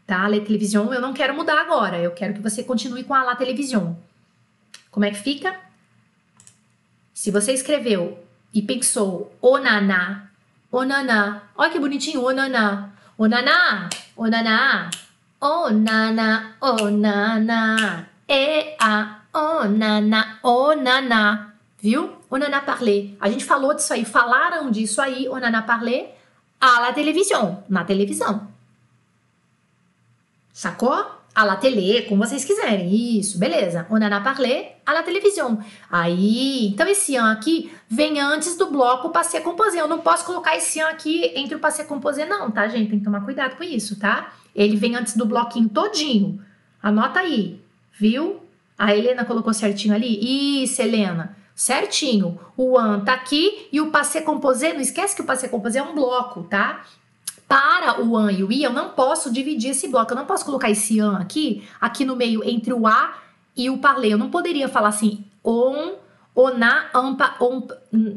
tá? 0.07 0.25
A 0.25 0.29
la 0.29 0.41
televisão 0.41 0.93
eu 0.93 1.01
não 1.01 1.13
quero 1.13 1.35
mudar 1.35 1.61
agora. 1.61 1.99
Eu 1.99 2.11
quero 2.11 2.35
que 2.35 2.41
você 2.41 2.63
continue 2.63 3.05
com 3.05 3.15
a 3.15 3.23
la 3.23 3.37
televisão. 3.37 3.97
Como 4.91 5.07
é 5.07 5.11
que 5.11 5.19
fica? 5.19 5.57
Se 7.15 7.31
você 7.31 7.53
escreveu 7.53 8.19
e 8.53 8.61
pensou 8.61 9.33
onaná 9.41 10.31
Onaná. 10.73 11.43
Olha 11.57 11.71
que 11.71 11.81
bonitinho, 11.81 12.23
onaná. 12.23 12.91
Onaná, 13.19 13.91
onaná. 14.17 14.91
Onaná, 15.41 16.55
onaná. 16.61 18.07
E 18.29 18.77
a 18.79 19.20
onaná, 19.33 20.39
onaná. 20.43 21.55
Viu? 21.81 22.17
Onaná 22.31 22.61
parler. 22.61 23.17
A 23.21 23.31
gente 23.31 23.45
falou 23.45 23.75
disso 23.75 23.93
aí, 23.93 24.05
falaram 24.05 24.71
disso 24.71 25.01
aí, 25.01 25.29
onaná 25.29 25.63
parler, 25.63 26.15
à 26.61 26.81
la 26.81 26.93
televisão, 26.93 27.65
na 27.69 27.85
televisão. 27.85 28.49
Sacou? 30.53 31.21
à 31.35 31.45
la 31.45 31.57
télé, 31.57 32.03
como 32.03 32.25
vocês 32.25 32.45
quiserem. 32.45 33.19
Isso, 33.19 33.39
beleza. 33.39 33.87
On 33.91 33.97
en 33.97 34.13
a 34.13 34.21
parlé 34.21 34.77
à 34.85 34.93
la 34.93 35.03
télévision. 35.03 35.59
Aí, 35.91 36.69
então 36.69 36.87
esse 36.87 37.17
an 37.17 37.31
aqui 37.31 37.73
vem 37.89 38.21
antes 38.21 38.57
do 38.57 38.67
bloco 38.67 39.11
passé 39.11 39.41
composé. 39.41 39.81
Eu 39.81 39.89
não 39.89 40.01
posso 40.01 40.25
colocar 40.25 40.57
esse 40.57 40.81
an 40.81 40.89
aqui 40.89 41.33
entre 41.37 41.55
o 41.55 41.61
passé 41.61 41.85
composé 41.85 42.27
não, 42.27 42.51
tá, 42.51 42.69
gente? 42.69 42.91
Tem 42.91 42.99
que 42.99 43.05
tomar 43.05 43.25
cuidado 43.25 43.57
com 43.57 43.65
isso, 43.65 43.99
tá? 43.99 44.33
Ele 44.55 44.77
vem 44.77 44.97
antes 44.97 45.17
do 45.17 45.25
bloquinho 45.25 45.69
todinho. 45.69 46.41
Anota 46.83 47.21
aí, 47.21 47.61
viu? 47.93 48.41
A 48.81 48.97
Helena 48.97 49.27
colocou 49.27 49.53
certinho 49.53 49.95
ali? 49.95 50.63
Isso, 50.65 50.81
Helena. 50.81 51.37
Certinho. 51.55 52.41
O 52.57 52.79
an 52.79 53.01
tá 53.01 53.13
aqui 53.13 53.69
e 53.71 53.79
o 53.79 53.91
passé 53.91 54.23
composé, 54.23 54.73
não 54.73 54.81
esquece 54.81 55.15
que 55.15 55.21
o 55.21 55.27
passé 55.27 55.49
composé 55.49 55.81
é 55.81 55.83
um 55.83 55.95
bloco, 55.95 56.45
tá? 56.45 56.83
para 57.47 58.01
o 58.01 58.17
an 58.17 58.31
e 58.31 58.45
o 58.45 58.53
i, 58.53 58.63
eu 58.63 58.73
não 58.73 58.91
posso 58.91 59.31
dividir 59.33 59.73
esse 59.73 59.89
bloco. 59.89 60.13
Eu 60.13 60.17
não 60.17 60.25
posso 60.25 60.45
colocar 60.45 60.71
esse 60.71 61.01
an 61.01 61.17
aqui, 61.17 61.69
aqui 61.81 62.05
no 62.05 62.15
meio, 62.15 62.49
entre 62.49 62.73
o 62.73 62.87
a 62.87 63.13
e 63.57 63.69
o 63.69 63.79
parler. 63.79 64.13
Eu 64.13 64.19
não 64.19 64.31
poderia 64.31 64.69
falar 64.69 64.91
assim, 64.91 65.27
on, 65.45 65.97
oná, 66.33 66.87
ampa, 66.95 67.35
on, 67.41 67.67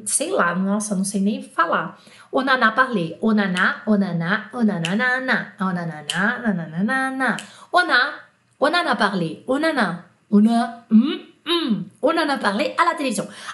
sei 0.06 0.30
lá, 0.32 0.56
nossa, 0.56 0.96
não 0.96 1.04
sei 1.04 1.20
nem 1.20 1.42
falar. 1.42 2.00
Onaná 2.32 2.72
parler. 2.72 3.18
Onaná, 3.20 3.82
onaná, 3.86 4.50
onanananá, 4.54 5.56
onananá, 5.60 6.40
nananana. 6.40 7.38
Oná, 7.72 8.14
onaná 8.60 8.96
parler. 8.96 9.44
Onaná, 9.48 10.06
oná, 10.34 10.86
hum, 10.92 11.26
hum. 11.46 11.86
Onaná 12.02 12.38
parler 12.38 12.76
à 12.78 12.84
la. 12.84 12.94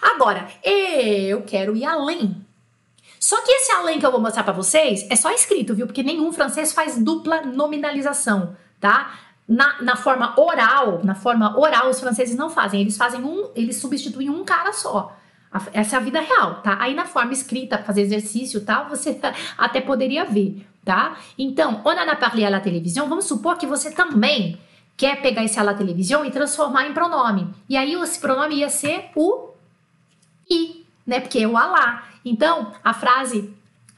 Agora, 0.01 0.47
eu 0.63 1.43
quero 1.43 1.75
ir 1.75 1.85
além 1.85 2.49
só 3.19 3.41
que 3.41 3.51
esse 3.51 3.71
além 3.73 3.99
que 3.99 4.05
eu 4.05 4.11
vou 4.11 4.21
mostrar 4.21 4.43
para 4.43 4.53
vocês 4.53 5.05
é 5.09 5.15
só 5.15 5.29
escrito, 5.31 5.75
viu? 5.75 5.85
Porque 5.85 6.01
nenhum 6.01 6.31
francês 6.31 6.71
faz 6.71 6.97
dupla 6.97 7.41
nominalização, 7.41 8.55
tá? 8.79 9.11
Na, 9.47 9.81
na 9.81 9.95
forma 9.95 10.39
oral, 10.39 11.01
na 11.03 11.15
forma 11.15 11.59
oral, 11.59 11.89
os 11.89 11.99
franceses 11.99 12.35
não 12.35 12.49
fazem. 12.49 12.79
Eles 12.79 12.95
fazem 12.95 13.21
um, 13.21 13.49
eles 13.55 13.75
substituem 13.75 14.29
um 14.29 14.45
cara 14.45 14.71
só. 14.71 15.15
Essa 15.73 15.97
é 15.97 15.99
a 15.99 16.01
vida 16.01 16.21
real, 16.21 16.61
tá? 16.61 16.77
Aí 16.79 16.93
na 16.95 17.05
forma 17.05 17.33
escrita, 17.33 17.79
fazer 17.79 18.01
exercício 18.01 18.61
tal, 18.61 18.87
você 18.87 19.19
até 19.57 19.81
poderia 19.81 20.23
ver, 20.23 20.65
tá? 20.85 21.17
Então, 21.37 21.81
on 21.83 21.91
en 21.91 22.09
a 22.09 22.15
parlé 22.15 22.45
à 22.45 22.49
la 22.49 22.61
télévision, 22.61 23.09
vamos 23.09 23.25
supor 23.25 23.57
que 23.57 23.67
você 23.67 23.91
também 23.91 24.57
quer 24.99 25.21
pegar 25.21 25.45
esse 25.45 25.57
la 25.63 25.73
télévision 25.73 26.25
e 26.25 26.29
transformar 26.29 26.85
em 26.85 26.93
pronome. 26.93 27.47
E 27.69 27.77
aí 27.77 27.93
esse 27.93 28.19
pronome 28.19 28.55
ia 28.55 28.69
ser 28.69 29.05
o 29.15 29.51
i, 30.51 30.85
né? 31.07 31.21
Porque 31.21 31.39
é 31.39 31.47
o 31.47 31.55
alá. 31.55 32.03
Então, 32.25 32.73
a 32.83 32.93
frase 32.93 33.53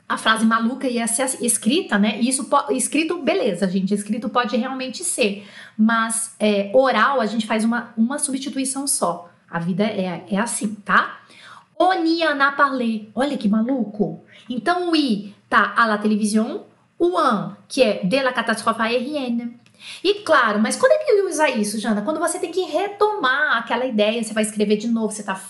a 0.07 0.17
frase 0.17 0.45
maluca 0.45 0.87
ia 0.87 1.07
ser 1.07 1.41
escrita, 1.41 1.97
né? 1.97 2.19
Isso 2.19 2.47
escrito, 2.69 3.17
beleza, 3.23 3.67
gente. 3.67 3.93
Escrito 3.95 4.29
pode 4.29 4.55
realmente 4.55 5.03
ser, 5.03 5.47
mas 5.75 6.35
é, 6.39 6.69
oral 6.73 7.19
a 7.19 7.25
gente 7.25 7.47
faz 7.47 7.63
uma, 7.63 7.93
uma 7.97 8.19
substituição 8.19 8.85
só. 8.85 9.29
A 9.49 9.57
vida 9.57 9.83
é, 9.83 10.23
é 10.29 10.37
assim, 10.37 10.75
tá? 10.85 11.21
Oniana 11.79 12.51
parler. 12.51 13.09
Olha 13.15 13.37
que 13.37 13.49
maluco. 13.49 14.23
Então 14.47 14.91
o 14.91 14.95
i 14.95 15.33
tá 15.49 15.73
à 15.75 15.87
la 15.87 15.97
télévision, 15.97 16.59
o 16.99 17.17
an, 17.17 17.57
que 17.67 17.81
é 17.81 18.03
de 18.03 18.21
la 18.21 18.33
catastrophe 18.33 18.81
aérienne, 18.81 19.60
e 20.03 20.15
claro, 20.15 20.59
mas 20.59 20.75
quando 20.75 20.91
é 20.93 20.97
que 20.99 21.21
usa 21.23 21.49
isso, 21.49 21.79
Jana? 21.79 22.01
Quando 22.01 22.19
você 22.19 22.39
tem 22.39 22.51
que 22.51 22.61
retomar 22.61 23.57
aquela 23.57 23.85
ideia, 23.85 24.23
você 24.23 24.33
vai 24.33 24.43
escrever 24.43 24.77
de 24.77 24.87
novo, 24.87 25.11
você 25.11 25.21
está 25.21 25.41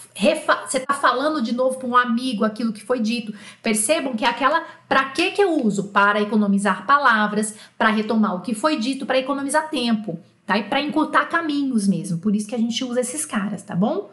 você 0.66 0.80
tá 0.80 0.94
falando 0.94 1.42
de 1.42 1.54
novo 1.54 1.78
para 1.78 1.88
um 1.88 1.96
amigo 1.96 2.44
aquilo 2.44 2.74
que 2.74 2.84
foi 2.84 3.00
dito. 3.00 3.34
Percebam 3.62 4.16
que 4.16 4.26
é 4.26 4.28
aquela 4.28 4.64
para 4.88 5.06
que 5.06 5.32
que 5.32 5.42
eu 5.42 5.64
uso? 5.64 5.90
Para 5.90 6.22
economizar 6.22 6.86
palavras, 6.86 7.56
para 7.78 7.90
retomar 7.90 8.36
o 8.36 8.42
que 8.42 8.54
foi 8.54 8.78
dito, 8.78 9.06
para 9.06 9.18
economizar 9.18 9.70
tempo, 9.70 10.20
tá? 10.46 10.58
E 10.58 10.64
para 10.64 10.82
encurtar 10.82 11.26
caminhos 11.26 11.88
mesmo. 11.88 12.18
Por 12.20 12.36
isso 12.36 12.48
que 12.48 12.56
a 12.56 12.60
gente 12.60 12.84
usa 12.84 13.02
esses 13.02 13.26
caras, 13.26 13.64
tá 13.64 13.76
bom? 13.76 14.10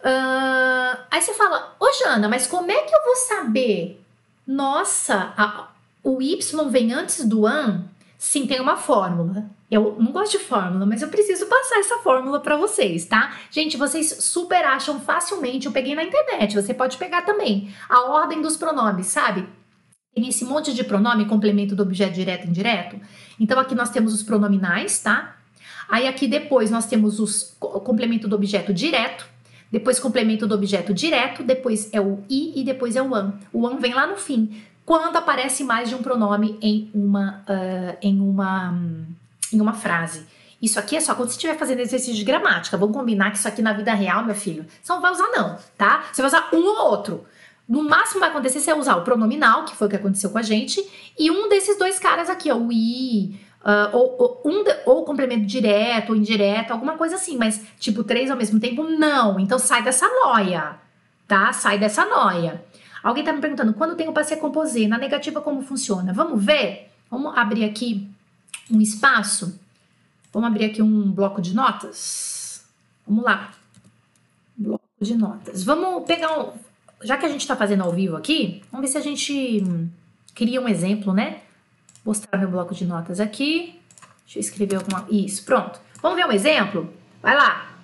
Uh, 0.00 0.98
aí 1.10 1.22
você 1.22 1.32
fala, 1.34 1.76
ô 1.78 1.86
Jana, 1.92 2.28
mas 2.28 2.46
como 2.46 2.70
é 2.70 2.82
que 2.82 2.94
eu 2.94 3.04
vou 3.04 3.16
saber? 3.16 4.02
Nossa, 4.46 5.32
a, 5.36 5.68
o 6.02 6.20
Y 6.20 6.68
vem 6.68 6.92
antes 6.92 7.24
do 7.24 7.46
AN? 7.46 7.84
Sim, 8.24 8.46
tem 8.46 8.60
uma 8.60 8.76
fórmula. 8.76 9.50
Eu 9.68 9.96
não 9.98 10.12
gosto 10.12 10.38
de 10.38 10.44
fórmula, 10.44 10.86
mas 10.86 11.02
eu 11.02 11.08
preciso 11.08 11.44
passar 11.46 11.80
essa 11.80 11.98
fórmula 11.98 12.38
para 12.38 12.56
vocês, 12.56 13.04
tá? 13.04 13.36
Gente, 13.50 13.76
vocês 13.76 14.06
super 14.20 14.64
acham 14.64 15.00
facilmente. 15.00 15.66
Eu 15.66 15.72
peguei 15.72 15.96
na 15.96 16.04
internet, 16.04 16.54
você 16.54 16.72
pode 16.72 16.98
pegar 16.98 17.22
também. 17.22 17.74
A 17.88 18.02
ordem 18.02 18.40
dos 18.40 18.56
pronomes, 18.56 19.08
sabe? 19.08 19.44
Tem 20.14 20.28
esse 20.28 20.44
monte 20.44 20.72
de 20.72 20.84
pronome, 20.84 21.24
complemento 21.24 21.74
do 21.74 21.82
objeto 21.82 22.12
direto 22.12 22.46
e 22.46 22.50
indireto. 22.50 22.96
Então 23.40 23.58
aqui 23.58 23.74
nós 23.74 23.90
temos 23.90 24.14
os 24.14 24.22
pronominais, 24.22 25.00
tá? 25.00 25.34
Aí 25.88 26.06
aqui 26.06 26.28
depois 26.28 26.70
nós 26.70 26.86
temos 26.86 27.18
os, 27.18 27.56
o 27.60 27.80
complemento 27.80 28.28
do 28.28 28.36
objeto 28.36 28.72
direto, 28.72 29.26
depois 29.68 29.98
complemento 29.98 30.46
do 30.46 30.54
objeto 30.54 30.94
direto, 30.94 31.42
depois 31.42 31.92
é 31.92 32.00
o 32.00 32.22
i 32.30 32.60
e 32.60 32.62
depois 32.62 32.94
é 32.94 33.02
o 33.02 33.16
an. 33.16 33.34
O 33.52 33.66
an 33.66 33.78
vem 33.78 33.94
lá 33.94 34.06
no 34.06 34.16
fim, 34.16 34.62
quando 34.84 35.16
aparece 35.16 35.64
mais 35.64 35.88
de 35.88 35.94
um 35.94 36.02
pronome 36.02 36.58
em 36.60 36.90
uma, 36.94 37.44
uh, 37.48 37.96
em 38.02 38.20
uma, 38.20 38.74
em 39.52 39.60
uma 39.60 39.72
frase. 39.72 40.26
Isso 40.60 40.78
aqui 40.78 40.96
é 40.96 41.00
só 41.00 41.14
quando 41.14 41.28
você 41.28 41.34
estiver 41.34 41.58
fazendo 41.58 41.80
exercício 41.80 42.14
de 42.14 42.24
gramática. 42.24 42.76
Vamos 42.76 42.96
combinar 42.96 43.30
que 43.32 43.38
isso 43.38 43.48
aqui 43.48 43.60
na 43.62 43.72
vida 43.72 43.92
real, 43.92 44.24
meu 44.24 44.34
filho, 44.34 44.64
você 44.80 44.92
não 44.92 45.00
vai 45.00 45.10
usar 45.10 45.28
não, 45.28 45.58
tá? 45.76 46.04
Você 46.12 46.22
vai 46.22 46.28
usar 46.28 46.48
um 46.52 46.64
ou 46.64 46.90
outro. 46.90 47.26
No 47.68 47.82
máximo 47.82 48.20
vai 48.20 48.28
acontecer 48.28 48.60
você 48.60 48.72
usar 48.72 48.96
o 48.96 49.02
pronominal, 49.02 49.64
que 49.64 49.74
foi 49.74 49.86
o 49.86 49.90
que 49.90 49.96
aconteceu 49.96 50.30
com 50.30 50.38
a 50.38 50.42
gente, 50.42 50.84
e 51.18 51.30
um 51.30 51.48
desses 51.48 51.78
dois 51.78 51.98
caras 51.98 52.28
aqui, 52.28 52.50
ó, 52.50 52.56
o 52.56 52.72
i, 52.72 53.40
uh, 53.64 53.96
ou, 53.96 54.16
ou, 54.18 54.42
um 54.44 54.64
ou 54.86 55.04
complemento 55.04 55.46
direto 55.46 56.10
ou 56.10 56.16
indireto, 56.16 56.72
alguma 56.72 56.96
coisa 56.96 57.16
assim, 57.16 57.36
mas 57.36 57.60
tipo 57.78 58.04
três 58.04 58.30
ao 58.30 58.36
mesmo 58.36 58.60
tempo, 58.60 58.84
não. 58.84 59.40
Então 59.40 59.58
sai 59.58 59.82
dessa 59.82 60.06
noia, 60.08 60.76
tá? 61.26 61.52
Sai 61.52 61.78
dessa 61.78 62.04
noia. 62.04 62.62
Alguém 63.02 63.24
tá 63.24 63.32
me 63.32 63.40
perguntando, 63.40 63.74
quando 63.74 63.96
tem 63.96 64.08
o 64.08 64.12
passe 64.12 64.36
composé, 64.36 64.86
na 64.86 64.96
negativa 64.96 65.40
como 65.40 65.62
funciona? 65.62 66.12
Vamos 66.12 66.44
ver? 66.44 66.90
Vamos 67.10 67.36
abrir 67.36 67.64
aqui 67.64 68.08
um 68.70 68.80
espaço. 68.80 69.58
Vamos 70.32 70.48
abrir 70.48 70.66
aqui 70.66 70.80
um 70.80 71.10
bloco 71.10 71.42
de 71.42 71.54
notas. 71.54 72.64
Vamos 73.06 73.24
lá. 73.24 73.52
Bloco 74.56 74.84
de 75.00 75.16
notas. 75.16 75.64
Vamos 75.64 76.04
pegar 76.04 76.38
um, 76.38 76.52
já 77.02 77.16
que 77.16 77.26
a 77.26 77.28
gente 77.28 77.40
está 77.40 77.56
fazendo 77.56 77.82
ao 77.82 77.92
vivo 77.92 78.16
aqui, 78.16 78.62
vamos 78.70 78.86
ver 78.86 78.92
se 78.92 78.98
a 78.98 79.02
gente 79.02 79.64
cria 80.34 80.60
um 80.60 80.68
exemplo, 80.68 81.12
né? 81.12 81.40
Mostrar 82.04 82.38
meu 82.38 82.50
bloco 82.50 82.74
de 82.74 82.84
notas 82.84 83.20
aqui. 83.20 83.78
Deixa 84.24 84.38
eu 84.38 84.40
escrever 84.40 84.76
alguma. 84.76 85.06
Isso, 85.10 85.44
pronto. 85.44 85.80
Vamos 86.00 86.16
ver 86.16 86.26
um 86.26 86.32
exemplo? 86.32 86.92
Vai 87.20 87.36
lá. 87.36 87.76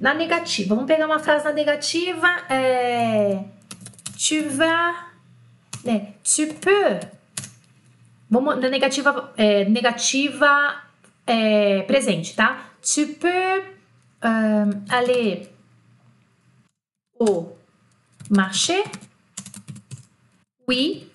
Na 0.00 0.14
negativa, 0.14 0.74
vamos 0.74 0.88
pegar 0.88 1.06
uma 1.06 1.18
frase 1.18 1.44
na 1.44 1.52
negativa. 1.52 2.26
É... 2.48 3.44
Tu 4.24 4.40
vas. 4.40 4.94
É, 5.84 6.12
tu 6.22 6.46
peux. 6.54 7.00
Vamos 8.30 8.60
na 8.60 8.68
negativa, 8.68 9.34
é, 9.36 9.64
negativa 9.64 10.80
é, 11.26 11.82
presente, 11.82 12.36
tá? 12.36 12.70
Tu 12.80 13.14
peux 13.14 13.64
um, 14.22 14.84
aller 14.88 15.50
au 17.18 17.56
marcher? 18.30 18.84
Oui, 20.68 21.10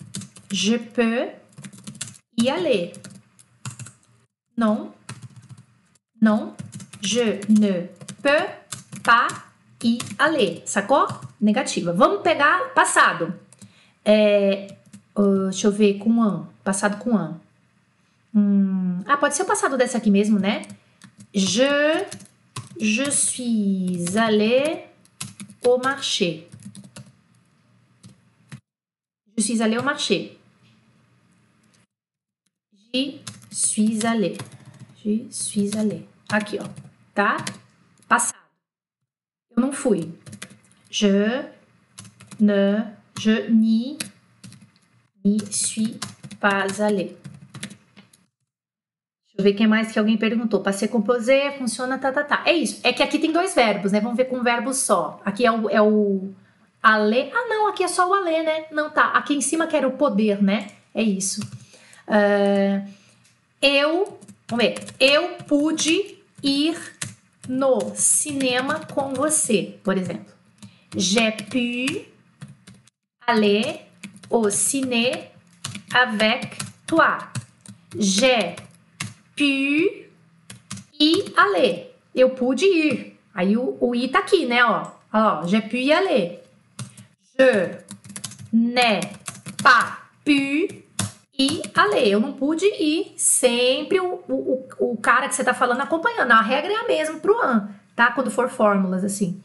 je 0.52 0.76
peux 0.76 1.28
y 2.36 2.50
aller. 2.50 2.92
Non, 4.54 4.92
non, 6.20 6.54
je 7.00 7.40
ne 7.48 7.86
peux 8.22 8.46
pas 9.02 9.28
y 9.82 9.98
aller. 10.18 10.62
Sacou? 10.66 11.06
Negativa. 11.40 11.92
Vamos 11.92 12.22
pegar 12.22 12.72
passado. 12.74 13.38
É, 14.04 14.74
uh, 15.16 15.48
deixa 15.50 15.66
eu 15.66 15.72
ver 15.72 15.98
com 15.98 16.22
an. 16.22 16.48
Passado 16.64 16.98
com 16.98 17.16
an. 17.16 17.40
Hum, 18.34 19.00
ah, 19.06 19.16
pode 19.16 19.34
ser 19.34 19.42
o 19.42 19.46
passado 19.46 19.76
dessa 19.76 19.98
aqui 19.98 20.10
mesmo, 20.10 20.38
né? 20.38 20.62
Je, 21.34 22.06
je 22.78 23.10
suis 23.10 24.16
allé 24.16 24.86
au 25.64 25.78
marché. 25.78 26.48
Je 29.36 29.42
suis 29.42 29.62
allé 29.62 29.78
au 29.78 29.82
marché. 29.82 30.38
J'y 32.92 33.20
suis 33.50 34.04
allé. 34.04 34.36
J'y 35.02 35.26
suis 35.30 35.76
allé. 35.76 36.06
Aqui, 36.28 36.58
ó. 36.60 36.66
Tá? 37.14 37.36
Passado. 38.08 38.47
Não 39.58 39.72
fui. 39.72 40.12
Je 40.88 41.44
ne, 42.38 42.84
je 43.18 43.50
n'y, 43.50 43.98
n'y 45.24 45.40
suis 45.50 45.98
pas 46.38 46.80
allé. 46.80 47.16
Deixa 49.26 49.36
eu 49.38 49.42
ver 49.42 49.54
quem 49.54 49.66
mais 49.66 49.90
que 49.92 49.98
alguém 49.98 50.16
perguntou. 50.16 50.60
Passei 50.60 50.86
composé, 50.86 51.50
funciona, 51.58 51.98
tá, 51.98 52.12
tá, 52.12 52.22
tá. 52.22 52.42
É 52.46 52.52
isso. 52.52 52.80
É 52.84 52.92
que 52.92 53.02
aqui 53.02 53.18
tem 53.18 53.32
dois 53.32 53.54
verbos, 53.54 53.90
né? 53.90 54.00
Vamos 54.00 54.16
ver 54.16 54.26
com 54.26 54.38
um 54.38 54.44
verbo 54.44 54.72
só. 54.72 55.20
Aqui 55.24 55.44
é 55.44 55.50
o, 55.50 55.68
é 55.68 55.82
o 55.82 56.30
Ale. 56.80 57.30
Ah, 57.34 57.46
não, 57.48 57.68
aqui 57.68 57.82
é 57.82 57.88
só 57.88 58.08
o 58.08 58.14
Ale, 58.14 58.42
né? 58.44 58.66
Não, 58.70 58.90
tá. 58.90 59.10
Aqui 59.10 59.34
em 59.34 59.40
cima 59.40 59.66
que 59.66 59.76
era 59.76 59.88
o 59.88 59.92
poder, 59.92 60.40
né? 60.42 60.68
É 60.94 61.02
isso. 61.02 61.40
Uh, 62.06 62.88
eu, 63.60 64.18
vamos 64.46 64.64
ver. 64.64 64.76
Eu 65.00 65.30
pude 65.46 66.16
ir 66.42 66.78
no 67.48 67.94
cinema 67.94 68.80
com 68.92 69.14
você, 69.14 69.78
por 69.82 69.96
exemplo. 69.96 70.32
J'ai 70.94 71.32
pu 71.32 72.06
aller 73.26 73.80
au 74.30 74.50
ciné 74.50 75.30
avec 75.92 76.58
toi. 76.86 77.18
J'ai 77.98 78.56
pu 79.34 80.06
y 81.00 81.32
aller. 81.36 81.94
Eu 82.14 82.30
pude 82.30 82.64
ir. 82.64 83.18
Aí 83.34 83.56
o, 83.56 83.76
o 83.80 83.94
i 83.94 84.08
tá 84.08 84.20
aqui, 84.20 84.46
né? 84.46 84.64
Ó, 84.64 84.90
ó 85.12 85.46
j'ai 85.46 85.62
pu 85.62 85.76
y 85.76 85.92
aller. 85.92 86.42
Je 87.38 87.70
n'ai 88.52 89.00
pas 89.62 89.98
pu 90.24 90.68
y 91.38 91.62
aller. 91.74 92.08
Eu 92.08 92.20
não 92.20 92.32
pude 92.32 92.66
ir. 92.66 93.14
Sempre 93.16 94.00
o, 94.00 94.20
o, 94.28 94.68
o 94.80 94.96
cara 94.96 95.28
que 95.28 95.34
você 95.34 95.44
tá 95.44 95.54
falando 95.54 95.80
acompanhando. 95.80 96.32
A 96.32 96.40
regra 96.40 96.72
é 96.72 96.76
a 96.76 96.88
mesma 96.88 97.18
pro 97.20 97.40
an, 97.40 97.68
tá? 97.94 98.10
Quando 98.12 98.30
for 98.30 98.48
fórmulas 98.48 99.04
assim. 99.04 99.40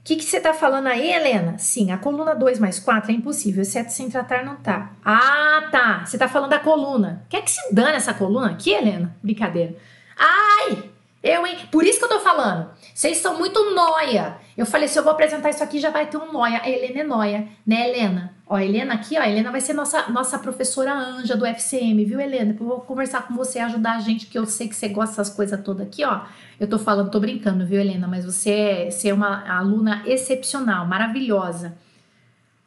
O 0.00 0.02
que, 0.02 0.16
que 0.16 0.24
você 0.24 0.40
tá 0.40 0.54
falando 0.54 0.86
aí, 0.86 1.12
Helena? 1.12 1.58
Sim, 1.58 1.92
a 1.92 1.98
coluna 1.98 2.34
2 2.34 2.58
mais 2.58 2.78
4 2.80 3.12
é 3.12 3.14
impossível, 3.14 3.60
exceto 3.60 3.92
sem 3.92 4.08
tratar 4.08 4.42
não 4.42 4.56
tá. 4.56 4.92
Ah, 5.04 5.68
tá. 5.70 6.06
Você 6.06 6.16
tá 6.16 6.26
falando 6.26 6.50
da 6.50 6.58
coluna. 6.58 7.26
Quer 7.28 7.42
que 7.42 7.50
se 7.50 7.74
dane 7.74 7.98
essa 7.98 8.14
coluna 8.14 8.50
aqui, 8.50 8.70
Helena? 8.70 9.14
Brincadeira. 9.22 9.76
Ai! 10.16 10.90
Eu, 11.22 11.46
hein? 11.46 11.58
Por 11.70 11.84
isso 11.84 11.98
que 11.98 12.04
eu 12.06 12.08
tô 12.08 12.20
falando. 12.20 12.70
Vocês 13.00 13.16
são 13.16 13.38
muito 13.38 13.74
noia. 13.74 14.36
Eu 14.54 14.66
falei, 14.66 14.86
se 14.86 14.98
eu 14.98 15.02
vou 15.02 15.12
apresentar 15.12 15.48
isso 15.48 15.64
aqui, 15.64 15.80
já 15.80 15.88
vai 15.88 16.04
ter 16.04 16.18
um 16.18 16.30
noia. 16.30 16.60
A 16.62 16.68
Helena 16.68 17.00
é 17.00 17.02
noia, 17.02 17.48
né, 17.66 17.88
Helena? 17.88 18.34
Ó, 18.46 18.56
a 18.56 18.62
Helena 18.62 18.92
aqui, 18.92 19.16
ó, 19.16 19.22
a 19.22 19.26
Helena 19.26 19.50
vai 19.50 19.62
ser 19.62 19.72
nossa, 19.72 20.10
nossa 20.10 20.38
professora 20.38 20.92
anja 20.92 21.34
do 21.34 21.46
FCM, 21.46 22.04
viu, 22.04 22.20
Helena? 22.20 22.54
Eu 22.60 22.66
vou 22.66 22.80
conversar 22.82 23.26
com 23.26 23.34
você, 23.34 23.58
ajudar 23.58 23.92
a 23.96 24.00
gente, 24.00 24.26
que 24.26 24.38
eu 24.38 24.44
sei 24.44 24.68
que 24.68 24.76
você 24.76 24.86
gosta 24.86 25.16
dessas 25.16 25.34
coisas 25.34 25.58
todas 25.64 25.86
aqui, 25.86 26.04
ó. 26.04 26.26
Eu 26.60 26.68
tô 26.68 26.78
falando, 26.78 27.10
tô 27.10 27.18
brincando, 27.18 27.64
viu, 27.64 27.80
Helena? 27.80 28.06
Mas 28.06 28.26
você 28.26 28.50
é, 28.50 28.90
você 28.90 29.08
é 29.08 29.14
uma 29.14 29.50
aluna 29.50 30.02
excepcional, 30.04 30.86
maravilhosa. 30.86 31.78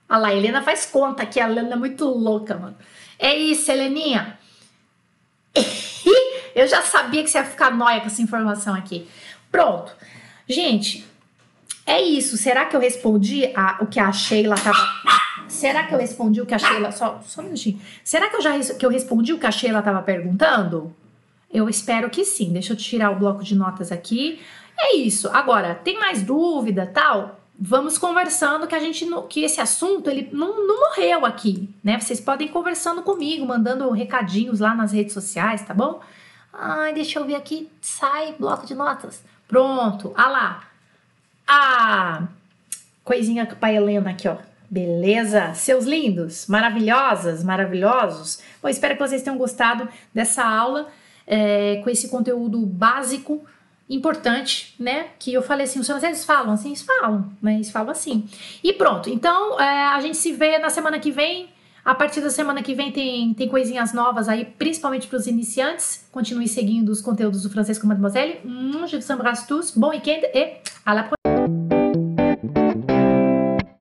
Olha 0.10 0.18
lá, 0.18 0.28
a 0.30 0.36
Helena 0.36 0.64
faz 0.64 0.84
conta 0.84 1.28
que 1.28 1.40
a 1.40 1.48
Helena 1.48 1.74
é 1.74 1.78
muito 1.78 2.06
louca, 2.06 2.56
mano. 2.56 2.76
É 3.20 3.36
isso, 3.36 3.72
Heleninha. 3.72 4.40
Eu 6.56 6.68
já 6.68 6.82
sabia 6.82 7.22
que 7.22 7.30
você 7.30 7.38
ia 7.38 7.46
ficar 7.46 7.70
nóia 7.70 8.02
com 8.02 8.08
essa 8.08 8.24
informação 8.24 8.74
aqui. 8.74 9.08
Pronto. 9.52 9.96
Gente, 10.48 11.06
é 11.86 12.02
isso. 12.02 12.38
Será 12.38 12.66
que 12.66 12.76
eu 12.76 12.80
respondi 12.80 13.52
a, 13.56 13.78
o 13.82 13.88
que 13.88 14.00
a 14.00 14.12
Sheila 14.12 14.56
tava. 14.56 14.78
Será 15.48 15.84
que 15.84 15.94
eu 15.94 16.00
respondi 16.00 16.42
o 16.42 16.46
que 16.46 16.54
a 16.54 16.60
Sheila. 16.60 16.92
Só, 16.92 17.22
só 17.26 17.42
um 17.42 17.46
minutinho. 17.46 17.80
Será 18.04 18.30
que 18.30 18.36
eu 18.36 18.42
já 18.42 18.58
que 18.60 18.86
eu 18.86 18.90
respondi 18.90 19.34
o 19.34 19.40
que 19.40 19.46
a 19.46 19.52
Sheila 19.52 19.82
tava 19.82 20.02
perguntando? 20.02 20.96
Eu 21.52 21.70
espero 21.70 22.10
que 22.10 22.26
sim. 22.26 22.52
Deixa 22.52 22.74
eu 22.74 22.78
tirar 22.78 23.12
o 23.12 23.16
bloco 23.16 23.44
de 23.44 23.56
notas 23.56 23.92
aqui. 23.92 24.42
É 24.78 24.96
isso. 24.96 25.30
Agora, 25.30 25.76
tem 25.76 26.00
mais 26.00 26.22
dúvida 26.22 26.86
tal? 26.86 27.40
Vamos 27.60 27.98
conversando 27.98 28.66
que 28.66 28.74
a 28.74 28.80
gente 28.80 29.06
que 29.30 29.44
esse 29.44 29.62
assunto 29.62 30.10
ele 30.10 30.30
não, 30.34 30.66
não 30.66 30.90
morreu 30.90 31.26
aqui, 31.26 31.70
né? 31.84 32.00
Vocês 32.00 32.20
podem 32.20 32.48
ir 32.48 32.52
conversando 32.52 33.04
comigo, 33.04 33.46
mandando 33.46 33.90
recadinhos 33.92 34.60
lá 34.60 34.74
nas 34.74 34.92
redes 34.92 35.14
sociais, 35.14 35.62
tá 35.62 35.74
bom? 35.74 36.02
Ai, 36.52 36.94
deixa 36.94 37.20
eu 37.20 37.26
ver 37.26 37.36
aqui. 37.36 37.70
Sai, 37.80 38.34
bloco 38.40 38.66
de 38.66 38.74
notas. 38.74 39.24
Pronto. 39.54 40.12
Ah 40.16 40.30
lá. 40.30 40.64
A 41.48 42.24
coisinha 43.04 43.46
para 43.46 43.72
Helena 43.72 44.10
aqui, 44.10 44.28
ó. 44.28 44.38
Beleza? 44.68 45.54
Seus 45.54 45.86
lindos, 45.86 46.48
maravilhosas, 46.48 47.44
maravilhosos. 47.44 48.42
Bom, 48.60 48.68
espero 48.68 48.96
que 48.96 49.08
vocês 49.08 49.22
tenham 49.22 49.38
gostado 49.38 49.88
dessa 50.12 50.44
aula 50.44 50.88
é, 51.28 51.80
com 51.84 51.90
esse 51.92 52.10
conteúdo 52.10 52.66
básico 52.66 53.46
importante, 53.88 54.74
né? 54.80 55.10
Que 55.20 55.32
eu 55.32 55.44
falei 55.44 55.66
assim, 55.66 55.84
franceses 55.84 56.26
falam 56.26 56.56
assim, 56.56 56.70
eles 56.70 56.82
falam, 56.82 57.32
né? 57.40 57.54
Eles 57.54 57.70
falam 57.70 57.92
assim. 57.92 58.28
E 58.64 58.74
pronto. 58.74 59.08
Então, 59.08 59.62
é, 59.62 59.86
a 59.90 60.02
gente 60.02 60.18
se 60.18 60.32
vê 60.32 60.58
na 60.58 60.72
semana 60.72 60.98
que 60.98 61.12
vem. 61.12 61.53
A 61.86 61.94
partir 61.94 62.22
da 62.22 62.30
semana 62.30 62.64
que 62.64 62.74
vem 62.74 62.92
tem, 62.92 63.34
tem 63.34 63.50
coisinhas 63.50 63.94
novas 63.94 64.30
aí, 64.30 64.46
principalmente 64.46 65.08
para 65.08 65.18
os 65.18 65.28
iniciantes. 65.28 66.08
Continue 66.12 66.48
seguindo 66.48 66.90
os 66.90 67.02
conteúdos 67.02 67.44
do 67.44 67.50
Francês 67.50 67.78
com 67.78 67.88
Mademoiselle. 67.88 68.40
Hum, 68.46 68.88
je 68.88 68.98
vous 68.98 69.12
embrasse 69.12 69.46
tous. 69.48 69.72
Bon 69.72 69.90
week-end 69.90 70.22
et 70.34 70.62
à 70.86 70.94
la 70.94 71.04
prochaine. 71.04 71.23